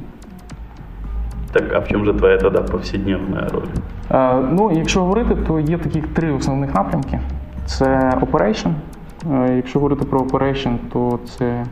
Так, 1.51 1.63
а 1.73 1.79
в 1.79 1.87
чем 1.87 2.05
же 2.05 2.13
твоя 2.13 2.37
тогда 2.37 2.61
повседневная 2.61 3.47
роль? 3.47 3.67
Е, 4.11 4.33
Ну, 4.51 4.71
якщо 4.71 4.99
говорити, 5.01 5.35
то 5.35 5.59
є 5.59 5.77
таких 5.77 6.07
три 6.07 6.31
основних 6.31 6.75
напрямки: 6.75 7.19
це 7.65 8.13
operation. 8.21 8.71
Якщо 9.55 9.79
говорити 9.79 10.05
про 10.05 10.19
operation, 10.19 10.77
то 10.93 11.19
це 11.25 11.65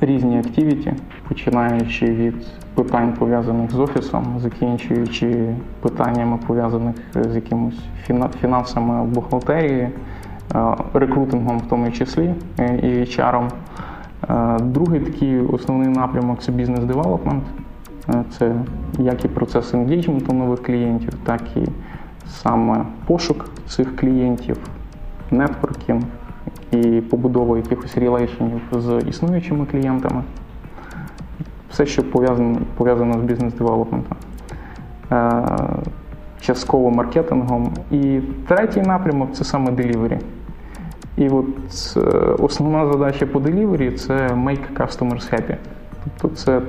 різні 0.00 0.38
активіті, 0.38 0.92
починаючи 1.28 2.06
від 2.06 2.34
питань 2.74 3.12
пов'язаних 3.18 3.70
з 3.70 3.78
офісом, 3.78 4.36
закінчуючи 4.38 5.54
питаннями 5.80 6.38
пов'язаних 6.46 6.96
з 7.14 7.34
якимось 7.34 7.78
фіна- 8.06 8.28
фінансами 8.40 9.04
бухгалтерії, 9.04 9.80
е, 9.80 9.90
рекрутингом 10.94 11.58
в 11.58 11.68
тому 11.68 11.90
числі 11.90 12.34
е, 12.58 12.76
і 12.76 12.86
HR. 13.04 13.50
Е, 14.28 14.58
Другий 14.62 15.00
такий 15.00 15.40
основний 15.40 15.88
напрямок 15.88 16.42
це 16.42 16.52
бізнес-девелопмент. 16.52 17.44
Це 18.38 18.54
як 18.98 19.24
і 19.24 19.28
процес 19.28 19.74
енгейджменту 19.74 20.32
нових 20.32 20.62
клієнтів, 20.62 21.14
так 21.14 21.40
і 21.56 21.64
саме 22.26 22.84
пошук 23.06 23.46
цих 23.68 23.96
клієнтів, 23.96 24.56
нетворкінг 25.30 26.02
і 26.74 27.00
побудова 27.00 27.56
якихось 27.56 27.98
релейшенів 27.98 28.60
з 28.72 29.02
існуючими 29.08 29.66
клієнтами. 29.66 30.22
Все, 31.70 31.86
що 31.86 32.02
пов'язано, 32.02 32.58
пов'язано 32.76 33.12
з 33.12 33.22
бізнес-девелопментом. 33.22 34.16
Е, 35.12 35.42
Частково 36.40 36.90
маркетингом. 36.90 37.72
І 37.90 38.20
третій 38.48 38.80
напрямок 38.80 39.32
це 39.32 39.44
саме 39.44 39.70
delivery. 39.70 40.18
І 41.16 41.28
от 41.28 41.46
е, 41.96 42.00
основна 42.38 42.92
задача 42.92 43.26
по 43.26 43.38
delivery– 43.38 43.94
це 43.96 44.14
make 44.28 44.74
customers 44.76 45.34
happy. 45.34 45.56
Тобто 46.20 46.36
це 46.36 46.60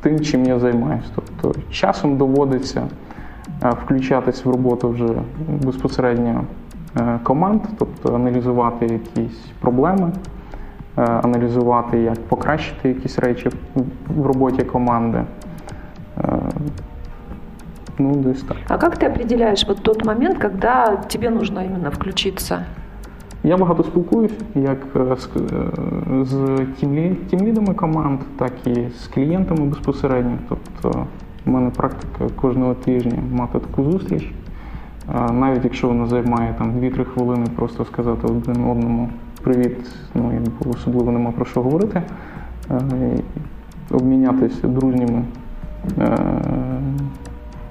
тим, 0.00 0.20
чим 0.20 0.44
я 0.44 0.58
займаюся. 0.58 1.08
Тобто 1.14 1.60
часом 1.70 2.16
доводиться 2.16 2.88
е, 3.64 3.70
включатись 3.84 4.44
в 4.44 4.50
роботу 4.50 4.88
вже 4.88 5.08
безпосередньо 5.48 6.44
команд, 7.22 7.60
тобто 7.78 8.14
аналізувати 8.14 8.86
якісь 8.86 9.38
проблеми, 9.60 10.12
е, 10.98 11.02
аналізувати, 11.02 11.98
як 11.98 12.22
покращити 12.28 12.88
якісь 12.88 13.18
речі 13.18 13.50
в- 14.08 14.26
роботі 14.26 14.62
команди. 14.64 15.18
Е, 16.18 16.38
Ну, 17.98 18.14
десь 18.14 18.42
так. 18.42 18.56
А 18.68 18.76
как 18.78 18.98
ты 18.98 19.06
определяешь 19.06 19.68
вот 19.68 19.82
тот 19.82 20.04
момент, 20.04 20.38
когда 20.38 20.96
тебе 20.96 21.30
нужно 21.30 21.60
именно 21.64 21.90
включиться? 21.90 22.64
Я 23.44 23.56
багато 23.56 23.82
спілкуюся 23.82 24.34
як 24.54 24.78
е, 24.96 25.16
з, 25.16 25.28
е, 25.36 26.24
з 26.24 26.66
тімлідами 27.30 27.74
команд, 27.74 28.20
так 28.38 28.52
і 28.66 28.74
з 28.98 29.06
клієнтами 29.06 29.64
безпосередньо. 29.66 30.38
Тобто 30.48 31.06
в 31.46 31.50
мене 31.50 31.70
практика 31.70 32.24
кожного 32.40 32.74
тижня 32.74 33.18
мати 33.32 33.58
таку 33.58 33.84
зустріч. 33.90 34.32
Навіть 35.12 35.64
якщо 35.64 35.88
вона 35.88 36.06
займає 36.06 36.54
там 36.58 36.72
2-3 36.72 37.04
хвилини, 37.04 37.46
просто 37.56 37.84
сказати 37.84 38.26
один 38.26 38.64
одному 38.64 39.08
привіт, 39.42 39.76
ну 40.14 40.32
якби 40.32 40.70
особливо 40.70 41.12
нема 41.12 41.30
про 41.30 41.44
що 41.44 41.62
говорити. 41.62 42.02
Е, 42.70 43.18
Обмінятися 43.90 44.68
дружніми 44.68 45.24
е, 45.98 46.18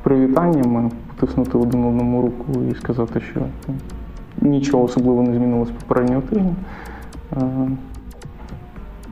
привітаннями, 0.03 0.91
потиснути 1.08 1.58
один 1.58 1.86
одному 1.86 2.22
руку 2.22 2.62
і 2.72 2.76
сказати, 2.76 3.22
що 3.22 3.41
нічого 4.41 4.84
особливо 4.84 5.24
не 5.24 5.34
змінилося 5.34 5.72
з 5.72 5.84
попереднього 5.84 6.22
тижня. 6.22 6.55
Е, 7.38 7.70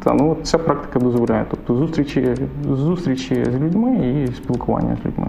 Та, 0.04 0.14
ну, 0.14 0.38
ця 0.44 0.58
практика 0.58 1.00
дозволяє. 1.00 1.46
Тобто 1.50 1.76
зустрічі, 1.76 2.36
зустрічі 2.68 3.46
з 3.46 3.56
людьми 3.56 3.96
і 3.96 4.28
спілкування 4.28 4.98
з 5.04 5.06
людьми. 5.06 5.28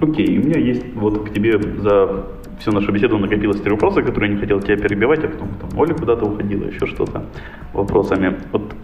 Окей, 0.00 0.38
у 0.38 0.42
меня 0.42 0.58
есть 0.58 0.84
вот 0.94 1.28
к 1.28 1.32
тебе 1.32 1.60
за 1.60 2.26
всю 2.58 2.72
нашу 2.72 2.92
беседу 2.92 3.18
накопилось 3.18 3.60
три 3.60 3.70
вопроса, 3.70 4.02
которые 4.02 4.30
я 4.30 4.34
не 4.36 4.40
хотел 4.40 4.60
тебя 4.60 4.76
перебивать, 4.76 5.24
а 5.24 5.28
потом 5.28 5.48
там 5.60 5.78
Оля 5.78 5.94
куда-то 5.94 6.24
уходила, 6.24 6.64
еще 6.64 6.86
что-то 6.86 7.26
вопросами. 7.72 8.36
Вот 8.52 8.74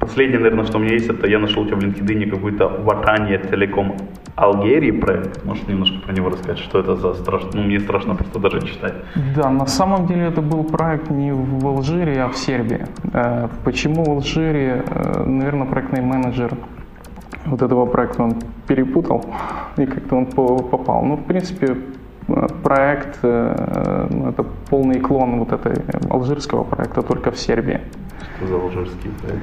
Последнее, 0.00 0.38
наверное, 0.38 0.64
что 0.64 0.78
у 0.78 0.80
меня 0.80 0.94
есть, 0.94 1.10
это 1.10 1.26
я 1.28 1.38
нашел 1.38 1.62
у 1.62 1.66
тебя 1.66 1.76
в 1.76 1.80
LinkedIn 1.80 2.30
какой-то 2.30 2.68
Ватания 2.68 3.38
Телеком 3.38 3.96
Алгерии 4.34 4.92
проект. 4.92 5.44
Можешь 5.44 5.66
немножко 5.68 5.98
про 5.98 6.14
него 6.14 6.30
рассказать, 6.30 6.58
что 6.58 6.78
это 6.78 6.96
за 6.96 7.12
страшно? 7.12 7.50
Ну, 7.52 7.62
мне 7.64 7.78
страшно 7.80 8.14
просто 8.14 8.38
даже 8.38 8.62
читать. 8.62 8.94
Да, 9.36 9.50
на 9.50 9.66
самом 9.66 10.06
деле 10.06 10.22
это 10.22 10.40
был 10.40 10.64
проект 10.64 11.10
не 11.10 11.32
в 11.32 11.66
Алжире, 11.66 12.22
а 12.22 12.28
в 12.28 12.36
Сербии. 12.38 12.86
Э, 13.12 13.48
почему 13.62 14.04
в 14.04 14.10
Алжире? 14.10 14.84
Э, 14.88 15.22
наверное, 15.24 15.66
проектный 15.66 16.00
менеджер 16.00 16.56
вот 17.50 17.62
этого 17.62 17.86
проекта 17.86 18.22
он 18.22 18.34
перепутал 18.66 19.24
и 19.76 19.86
как-то 19.86 20.16
он 20.16 20.26
попал. 20.26 21.02
Ну, 21.04 21.16
в 21.16 21.24
принципе, 21.24 21.76
э, 22.28 22.46
проект, 22.62 23.18
ну, 23.22 24.28
это 24.28 24.44
полный 24.68 25.00
клон 25.00 25.38
вот 25.38 25.52
этой 25.52 25.74
алжирского 26.10 26.64
проекта, 26.64 27.02
только 27.02 27.30
в 27.30 27.38
Сербии. 27.38 27.80
Что 28.36 28.46
за 28.46 28.54
алжирский 28.54 29.10
проект? 29.10 29.42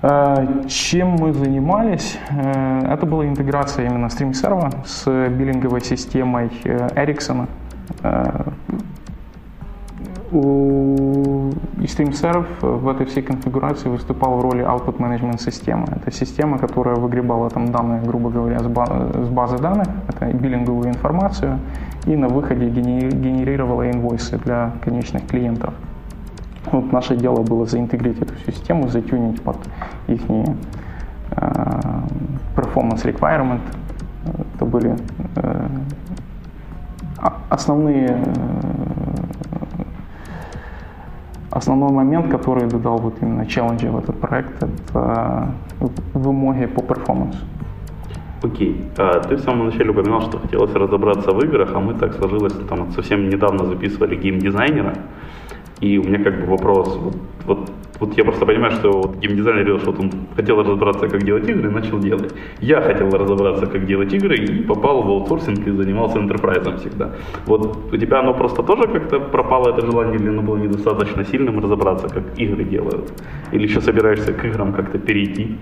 Э, 0.00 0.68
чем 0.68 1.08
мы 1.08 1.32
занимались? 1.32 2.18
Э, 2.30 2.92
это 2.92 3.06
была 3.06 3.26
интеграция 3.26 3.86
именно 3.86 4.06
StreamServer 4.06 4.84
с 4.84 5.06
биллинговой 5.28 5.80
системой 5.80 6.50
Ericsson. 6.64 7.48
У 10.30 11.52
StreamServe 11.78 12.46
в 12.60 12.88
этой 12.88 13.06
всей 13.06 13.22
конфигурации 13.22 13.88
выступал 13.88 14.36
в 14.36 14.42
роли 14.42 14.62
output 14.62 14.98
management 14.98 15.40
системы. 15.40 15.86
Это 15.96 16.10
система, 16.10 16.58
которая 16.58 16.96
выгребала 16.96 17.48
там 17.48 17.72
данные, 17.72 18.02
грубо 18.02 18.28
говоря, 18.28 18.58
с 18.58 19.28
базы 19.28 19.58
данных, 19.58 19.88
это 20.06 20.26
биллинговую 20.26 20.88
информацию, 20.90 21.58
и 22.06 22.14
на 22.14 22.28
выходе 22.28 22.68
генерировала 22.68 23.90
инвойсы 23.90 24.36
для 24.38 24.72
конечных 24.84 25.26
клиентов. 25.26 25.72
Вот 26.72 26.92
наше 26.92 27.16
дело 27.16 27.42
было 27.42 27.64
заинтегрировать 27.64 28.30
эту 28.30 28.52
систему, 28.52 28.88
затюнить 28.88 29.40
под 29.40 29.56
их 30.08 30.20
э, 30.28 30.44
performance 32.54 33.02
requirement. 33.04 33.60
Это 34.54 34.64
были 34.66 34.94
э, 35.36 35.68
основные 37.48 38.08
э, 38.08 38.67
основной 41.58 41.90
момент, 41.90 42.30
который 42.30 42.68
додал 42.68 42.98
вот 42.98 43.14
именно 43.20 43.46
челленджи 43.46 43.90
в 43.90 43.98
этот 43.98 44.18
проект, 44.20 44.62
это 44.62 45.48
вымоги 46.14 46.66
по 46.66 46.82
перформансу. 46.82 47.38
Окей. 48.42 48.80
А, 48.96 49.20
ты 49.20 49.36
в 49.36 49.40
самом 49.40 49.66
начале 49.66 49.90
упоминал, 49.90 50.22
что 50.22 50.38
хотелось 50.38 50.72
разобраться 50.72 51.32
в 51.32 51.44
играх, 51.44 51.70
а 51.74 51.80
мы 51.80 51.94
так 51.94 52.14
сложилось, 52.14 52.54
там 52.68 52.92
совсем 52.92 53.28
недавно 53.28 53.64
записывали 53.64 54.16
геймдизайнера. 54.16 54.94
И 55.80 55.98
у 55.98 56.04
меня 56.04 56.22
как 56.22 56.40
бы 56.40 56.46
вопрос, 56.46 56.96
вот, 56.96 57.16
вот, 57.46 57.70
вот 58.00 58.16
я 58.16 58.24
просто 58.24 58.46
понимаю, 58.46 58.72
что 58.72 58.90
вот 58.90 59.16
геймдизайнер 59.18 59.64
говорил, 59.64 59.78
что 59.78 59.92
вот 59.92 60.00
он 60.00 60.10
хотел 60.34 60.60
разобраться, 60.60 61.08
как 61.08 61.22
делать 61.22 61.48
игры, 61.48 61.70
и 61.70 61.72
начал 61.72 61.98
делать. 62.00 62.32
Я 62.60 62.80
хотел 62.80 63.10
разобраться, 63.10 63.66
как 63.66 63.86
делать 63.86 64.12
игры, 64.12 64.36
и 64.36 64.62
попал 64.62 65.02
в 65.02 65.08
аутсорсинг 65.08 65.66
и 65.66 65.70
занимался 65.70 66.18
enterprise 66.18 66.78
всегда. 66.78 67.12
Вот 67.46 67.92
у 67.92 67.96
тебя 67.96 68.20
оно 68.20 68.34
просто 68.34 68.62
тоже 68.62 68.88
как-то 68.88 69.20
пропало, 69.20 69.70
это 69.70 69.86
желание, 69.86 70.16
или 70.16 70.28
оно 70.28 70.42
было 70.42 70.56
недостаточно 70.56 71.24
сильным 71.24 71.60
разобраться, 71.60 72.08
как 72.08 72.24
игры 72.38 72.64
делают? 72.64 73.12
Или 73.52 73.62
еще 73.62 73.80
собираешься 73.80 74.32
к 74.32 74.44
играм 74.44 74.72
как-то 74.72 74.98
перейти? 74.98 75.58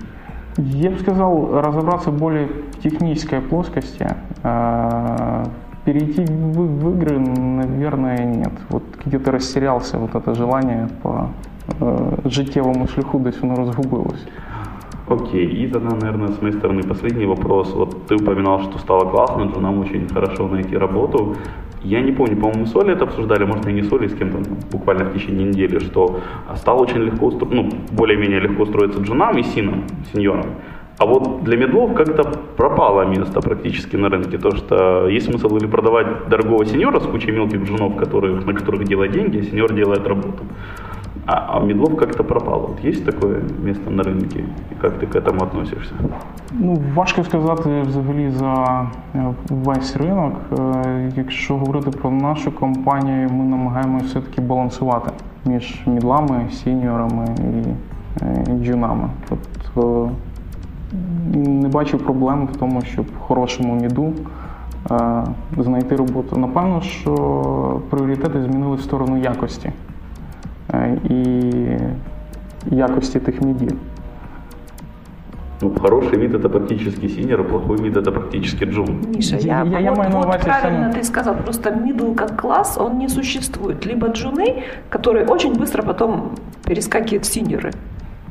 Я 0.56 0.90
бы 0.90 0.98
сказал, 0.98 1.60
разобраться 1.60 2.10
более 2.10 2.46
в 2.46 2.82
технической 2.82 3.42
плоскости, 3.42 4.06
а, 4.42 5.44
перейти 5.86 6.24
в, 6.24 6.58
в 6.58 6.96
игры, 6.96 7.18
наверное, 7.18 8.24
нет. 8.24 8.52
Вот 8.68 8.82
где-то 9.06 9.30
растерялся 9.30 9.98
вот 9.98 10.14
это 10.14 10.34
желание 10.34 10.88
по 11.02 11.28
э, 11.80 12.16
життєвому 12.24 12.86
шляху, 12.86 13.18
десь 13.18 13.40
воно 13.40 13.56
розгубилось. 13.56 14.26
Окей, 15.08 15.64
и 15.64 15.68
тогда, 15.68 15.94
наверное, 15.94 16.28
с 16.28 16.42
моей 16.42 16.54
стороны 16.54 16.82
последний 16.82 17.26
вопрос. 17.26 17.74
Вот 17.74 18.08
ты 18.08 18.16
упоминал, 18.16 18.60
что 18.62 18.78
стало 18.78 19.10
классно, 19.10 19.48
что 19.50 19.60
нам 19.60 19.78
очень 19.78 20.08
хорошо 20.08 20.48
найти 20.48 20.78
работу. 20.78 21.36
Я 21.84 22.00
не 22.00 22.12
помню, 22.12 22.36
по-моему, 22.36 22.66
с 22.66 22.76
Олей 22.76 22.94
это 22.94 23.04
обсуждали, 23.04 23.44
может, 23.44 23.68
и 23.68 23.72
не 23.72 23.82
с 23.82 23.92
Олей, 23.92 24.08
с 24.08 24.14
кем-то 24.14 24.38
буквально 24.72 25.04
в 25.04 25.12
течение 25.12 25.46
недели, 25.46 25.78
что 25.78 26.18
стало 26.56 26.82
очень 26.82 27.02
легко, 27.02 27.30
ну, 27.50 27.70
более-менее 27.92 28.40
легко 28.40 28.62
устроиться 28.64 29.00
джунам 29.00 29.38
и 29.38 29.44
синам, 29.44 29.84
сеньорам. 30.12 30.46
А 30.97 31.05
вот 31.05 31.43
для 31.43 31.57
медлов 31.57 31.93
как-то 31.95 32.23
пропало 32.57 33.05
место 33.05 33.41
практически 33.41 33.97
на 33.97 34.09
рынке, 34.09 34.37
то 34.37 34.51
что 34.51 35.07
есть 35.07 35.25
смысл 35.25 35.57
или 35.57 35.65
продавать 35.65 36.29
дорогого 36.29 36.65
сеньора 36.65 36.99
с 36.99 37.07
кучей 37.07 37.31
мелких 37.31 37.63
джунов, 37.63 37.95
которые, 37.95 38.35
на 38.35 38.53
которых 38.53 38.83
делать 38.83 39.11
деньги, 39.11 39.39
а 39.39 39.43
сеньор 39.43 39.73
делает 39.73 40.07
работу. 40.07 40.43
А, 41.25 41.57
а 41.57 41.59
медлов 41.59 41.95
как-то 41.95 42.23
пропало. 42.23 42.67
Вот 42.67 42.85
есть 42.85 43.05
такое 43.05 43.41
место 43.63 43.91
на 43.91 44.03
ринку? 44.03 44.39
І 44.39 44.43
як 44.83 44.99
ти 44.99 45.05
к 45.05 45.15
этому 45.15 45.43
относишься? 45.43 45.93
Ну, 46.51 46.77
важко 46.95 47.23
сказати 47.23 47.81
взагалі 47.87 48.31
за 48.31 48.87
весь 49.49 49.97
ринок. 49.97 50.33
Якщо 51.15 51.57
говорити 51.57 51.91
про 51.91 52.11
нашу 52.11 52.51
компанію, 52.51 53.29
ми 53.29 53.45
намагаємося 53.45 54.05
все-таки 54.05 54.41
балансувати 54.41 55.11
між 55.45 55.81
мідлами, 55.85 56.45
сіньорами 56.51 57.25
і 58.47 58.63
джунами. 58.63 59.09
Тобто 59.29 60.09
не 61.33 61.67
бачу 61.67 61.97
проблем 61.97 62.49
в 62.53 62.57
тому, 62.57 62.81
щоб 62.81 63.05
в 63.05 63.17
хорошому 63.17 63.75
міду 63.75 64.13
е, 64.91 65.23
знайти 65.57 65.95
роботу. 65.95 66.37
Напевно, 66.37 66.81
що 66.81 67.81
пріоритети 67.89 68.43
змінили 68.43 68.75
в 68.75 68.81
сторону 68.81 69.17
якості 69.17 69.71
е, 70.73 70.97
і 71.09 72.75
якості 72.75 73.19
тих 73.19 73.41
мідів. 73.41 73.77
Ну, 75.61 75.71
хороший 75.81 76.17
вид 76.17 76.33
это 76.33 76.49
практически 76.49 77.07
синер, 77.07 77.41
а 77.41 77.43
плохой 77.43 77.77
вид 77.77 77.97
это 77.97 78.11
практически 78.11 78.65
джун. 78.65 79.01
Миша, 79.15 79.37
я, 79.37 79.63
я, 79.63 79.79
я 79.79 79.91
вот, 79.91 80.13
вот 80.13 80.41
правильно 80.41 80.91
ты 80.91 81.03
сказал, 81.03 81.35
просто 81.35 81.69
middle 81.69 82.15
как 82.15 82.41
класс, 82.41 82.77
он 82.77 82.97
не 82.97 83.09
существует. 83.09 83.85
Либо 83.85 84.07
джуны, 84.07 84.63
которые 84.89 85.25
очень 85.27 85.53
быстро 85.53 85.83
потом 85.83 86.31
перескакивают 86.65 87.25
в 87.25 87.27
синеры. 87.27 87.71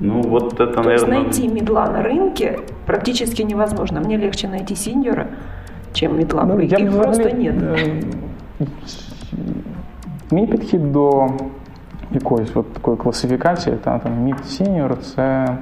Ну, 0.01 0.23
вот 0.23 0.55
это, 0.55 0.67
То 0.67 0.83
наверное... 0.83 0.95
есть 0.95 1.39
найти 1.39 1.49
медла 1.49 1.87
на 1.87 2.03
рынке 2.03 2.61
практически 2.87 3.43
невозможно. 3.43 4.01
Мне 4.01 4.17
легче 4.17 4.49
найти 4.49 4.75
синьора, 4.75 5.27
чем 5.93 6.17
медла. 6.17 6.45
Ну, 6.45 6.61
Их 6.61 6.67
взагалі, 6.67 6.91
просто 6.91 7.31
нет. 7.31 7.55
Мій 10.31 10.47
підхід 10.47 10.93
до 10.93 11.29
якоїсь 12.13 12.51
от 12.55 12.73
такої 12.73 12.97
класифікації, 12.97 13.77
та, 13.85 13.99
там, 13.99 14.13
мід-сіньор, 14.23 14.97
це 14.99 15.57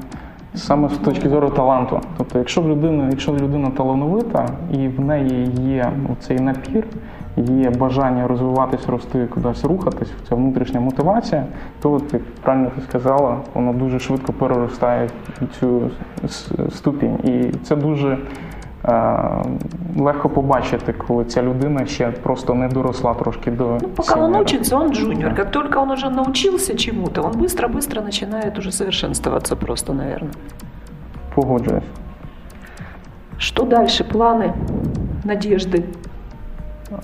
саме 0.55 0.89
з 0.89 0.99
точки 0.99 1.29
зору 1.29 1.51
таланту. 1.51 2.01
Тобто, 2.17 2.39
якщо 2.39 2.63
людина, 2.63 3.09
якщо 3.11 3.33
людина 3.33 3.71
талановита 3.71 4.49
і 4.73 4.89
в 4.89 5.01
неї 5.01 5.51
є 5.61 5.93
цей 6.21 6.41
напір, 6.41 6.85
є 7.37 7.71
бажання 7.71 8.27
розвиватись, 8.27 8.89
рости, 8.89 9.27
кудись 9.27 9.65
рухатись, 9.65 10.09
ця 10.29 10.35
внутрішня 10.35 10.81
мотивація, 10.81 11.47
то 11.83 12.01
як 12.13 12.23
правильно 12.43 12.71
ти 12.77 12.83
сказала, 12.83 13.37
воно 13.55 13.73
дуже 13.73 13.99
швидко 13.99 14.33
переростає 14.33 15.09
цю 15.61 15.91
ступінь. 16.71 17.15
І 17.25 17.53
це 17.63 17.77
дуже 17.77 18.19
е, 18.85 19.19
легко 19.99 20.29
побачити, 20.29 20.93
коли 20.93 21.25
ця 21.25 21.43
людина 21.43 21.87
ще 21.87 22.11
просто 22.11 22.55
не 22.55 22.69
доросла 22.69 23.15
трошки 23.15 23.51
до 23.51 23.79
ну, 23.83 23.89
Пока 23.89 24.21
он 24.21 24.37
учится, 24.37 24.77
он 24.77 24.93
джуниор. 24.93 25.35
Как 25.35 25.51
только 25.51 25.79
он 25.79 25.91
уже 25.91 26.11
научился 26.11 26.77
чему-то, 26.77 27.23
он 27.23 27.33
быстро-быстро 27.33 28.03
начинает 28.03 28.59
уже 28.59 28.73
совершенствоваться 28.73 29.57
просто, 29.57 29.93
наверное. 29.93 30.33
Погоджуюсь. 31.35 31.85
Что 33.39 33.65
дальше? 33.65 34.05
Планы, 34.05 34.53
надежды? 35.25 35.85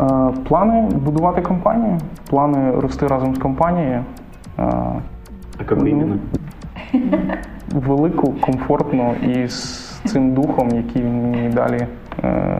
Е, 0.01 0.31
плани 0.43 0.89
будувати 0.95 1.41
компанію, 1.41 1.97
плани 2.29 2.71
рости 2.71 3.07
разом 3.07 3.35
з 3.35 3.39
компанією. 3.39 4.03
Е, 4.59 4.63
а 5.57 5.59
як 5.59 5.71
іменно? 5.71 6.17
Велику, 7.71 8.31
комфортну 8.31 9.15
і 9.15 9.47
з 9.47 9.89
цим 10.05 10.33
духом, 10.33 10.69
який 10.69 11.03
мені 11.03 11.49
далі 11.49 11.87
е, 12.23 12.59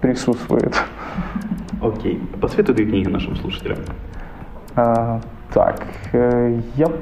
присутствує. 0.00 0.68
Окей. 1.80 2.20
Посоветуй 2.40 2.74
дві 2.74 2.86
книги 2.86 3.10
нашим 3.10 3.36
слушателям. 3.36 3.78
Е, 4.78 5.20
так. 5.52 5.86
Е, 6.14 6.52
я 6.76 6.86
б 6.86 6.92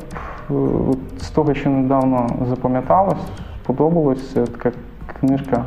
з 1.19 1.31
того, 1.31 1.55
що 1.55 1.71
недавно 1.71 2.29
запам'яталось, 2.49 3.27
сподобалось, 3.63 4.33
така 4.33 4.73
книжка 5.21 5.65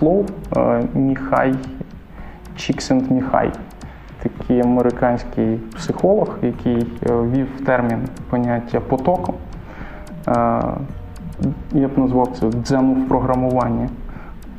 Flow 0.00 0.26
Міхай 0.94 1.54
Чіксент 2.66 3.10
Міхай, 3.10 3.52
такий 4.22 4.60
американський 4.60 5.56
психолог, 5.56 6.38
який 6.42 6.86
е, 7.06 7.12
ввів 7.12 7.48
термін 7.66 7.98
поняття 8.30 8.80
потоку. 8.80 9.34
Е, 10.28 10.32
я 11.72 11.88
б 11.88 11.98
назвав 11.98 12.28
це 12.40 12.50
дзену 12.50 12.94
в 12.94 13.08
програмуванні. 13.08 13.88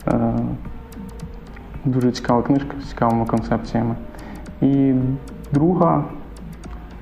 Е, 0.08 0.34
дуже 1.86 2.12
цікава 2.12 2.42
книжка 2.42 2.74
з 2.82 2.90
цікавими 2.90 3.26
концепціями. 3.26 3.96
І 4.62 4.94
друга, 5.52 6.04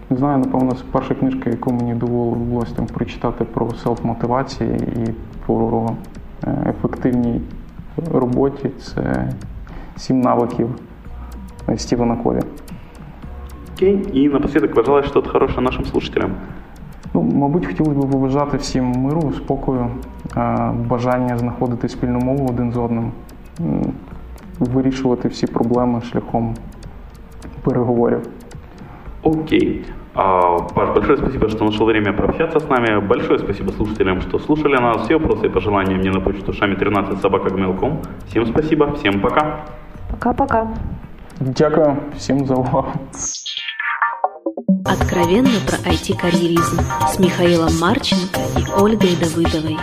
не 0.09 0.17
знаю, 0.17 0.37
напевно, 0.37 0.75
перша 0.91 1.15
книжка, 1.15 1.49
яку 1.49 1.71
мені 1.71 1.93
довелося 1.93 2.75
там 2.75 2.85
прочитати 2.85 3.43
про 3.43 3.65
селф-мотивацію 3.65 4.75
і 4.75 5.13
про 5.45 5.89
ефективній 6.69 7.41
роботі, 8.11 8.69
це 8.69 9.31
сім 9.97 10.21
навиків 10.21 10.75
Стівена 11.76 12.16
Кові. 12.16 12.40
Окей. 13.76 14.08
И 14.14 14.28
напоследок 14.28 14.74
пожелай 14.74 15.02
что-то 15.02 15.30
хорошее 15.30 15.60
нашим 15.60 15.84
слушателям. 15.84 16.30
Ну, 17.14 17.22
мабуть, 17.22 17.66
хотілося 17.66 18.00
б 18.00 18.10
побажати 18.10 18.56
всім 18.56 18.92
миру, 18.92 19.32
спокою, 19.36 19.86
е, 20.36 20.72
бажання 20.88 21.38
знаходити 21.38 21.88
спільну 21.88 22.18
мову 22.18 22.46
один 22.50 22.72
з 22.72 22.76
одним, 22.76 23.12
м, 23.60 23.92
вирішувати 24.60 25.28
всі 25.28 25.46
проблеми 25.46 26.00
шляхом 26.00 26.54
переговорів. 27.62 28.28
Окей. 29.22 29.84
А, 30.14 30.58
Паш, 30.74 30.88
большое 30.94 31.16
спасибо, 31.16 31.48
что 31.48 31.64
нашел 31.64 31.86
время 31.86 32.12
пообщаться 32.12 32.58
с 32.58 32.70
нами. 32.70 33.00
Большое 33.00 33.38
спасибо 33.38 33.72
слушателям, 33.72 34.20
что 34.20 34.38
слушали 34.38 34.80
нас. 34.80 34.96
Все 35.02 35.18
вопросы 35.18 35.46
и 35.46 35.48
пожелания 35.48 35.96
мне 35.96 36.10
на 36.10 36.20
почту 36.20 36.52
шами 36.52 36.74
13 36.74 37.20
собака 37.20 37.50
Всем 38.28 38.46
спасибо, 38.46 38.92
всем 38.92 39.20
пока. 39.20 39.56
Пока-пока. 40.10 40.66
Дякую 41.43 41.97
всем 42.15 42.45
за 42.45 42.53
увагу. 42.53 42.91
Откровенно 44.85 45.59
про 45.65 45.77
IT-карьеризм 45.89 46.79
с 47.11 47.17
Михаилом 47.17 47.79
Марченко 47.79 48.39
и 48.59 48.79
Ольгой 48.79 49.15
Давыдовой. 49.15 49.77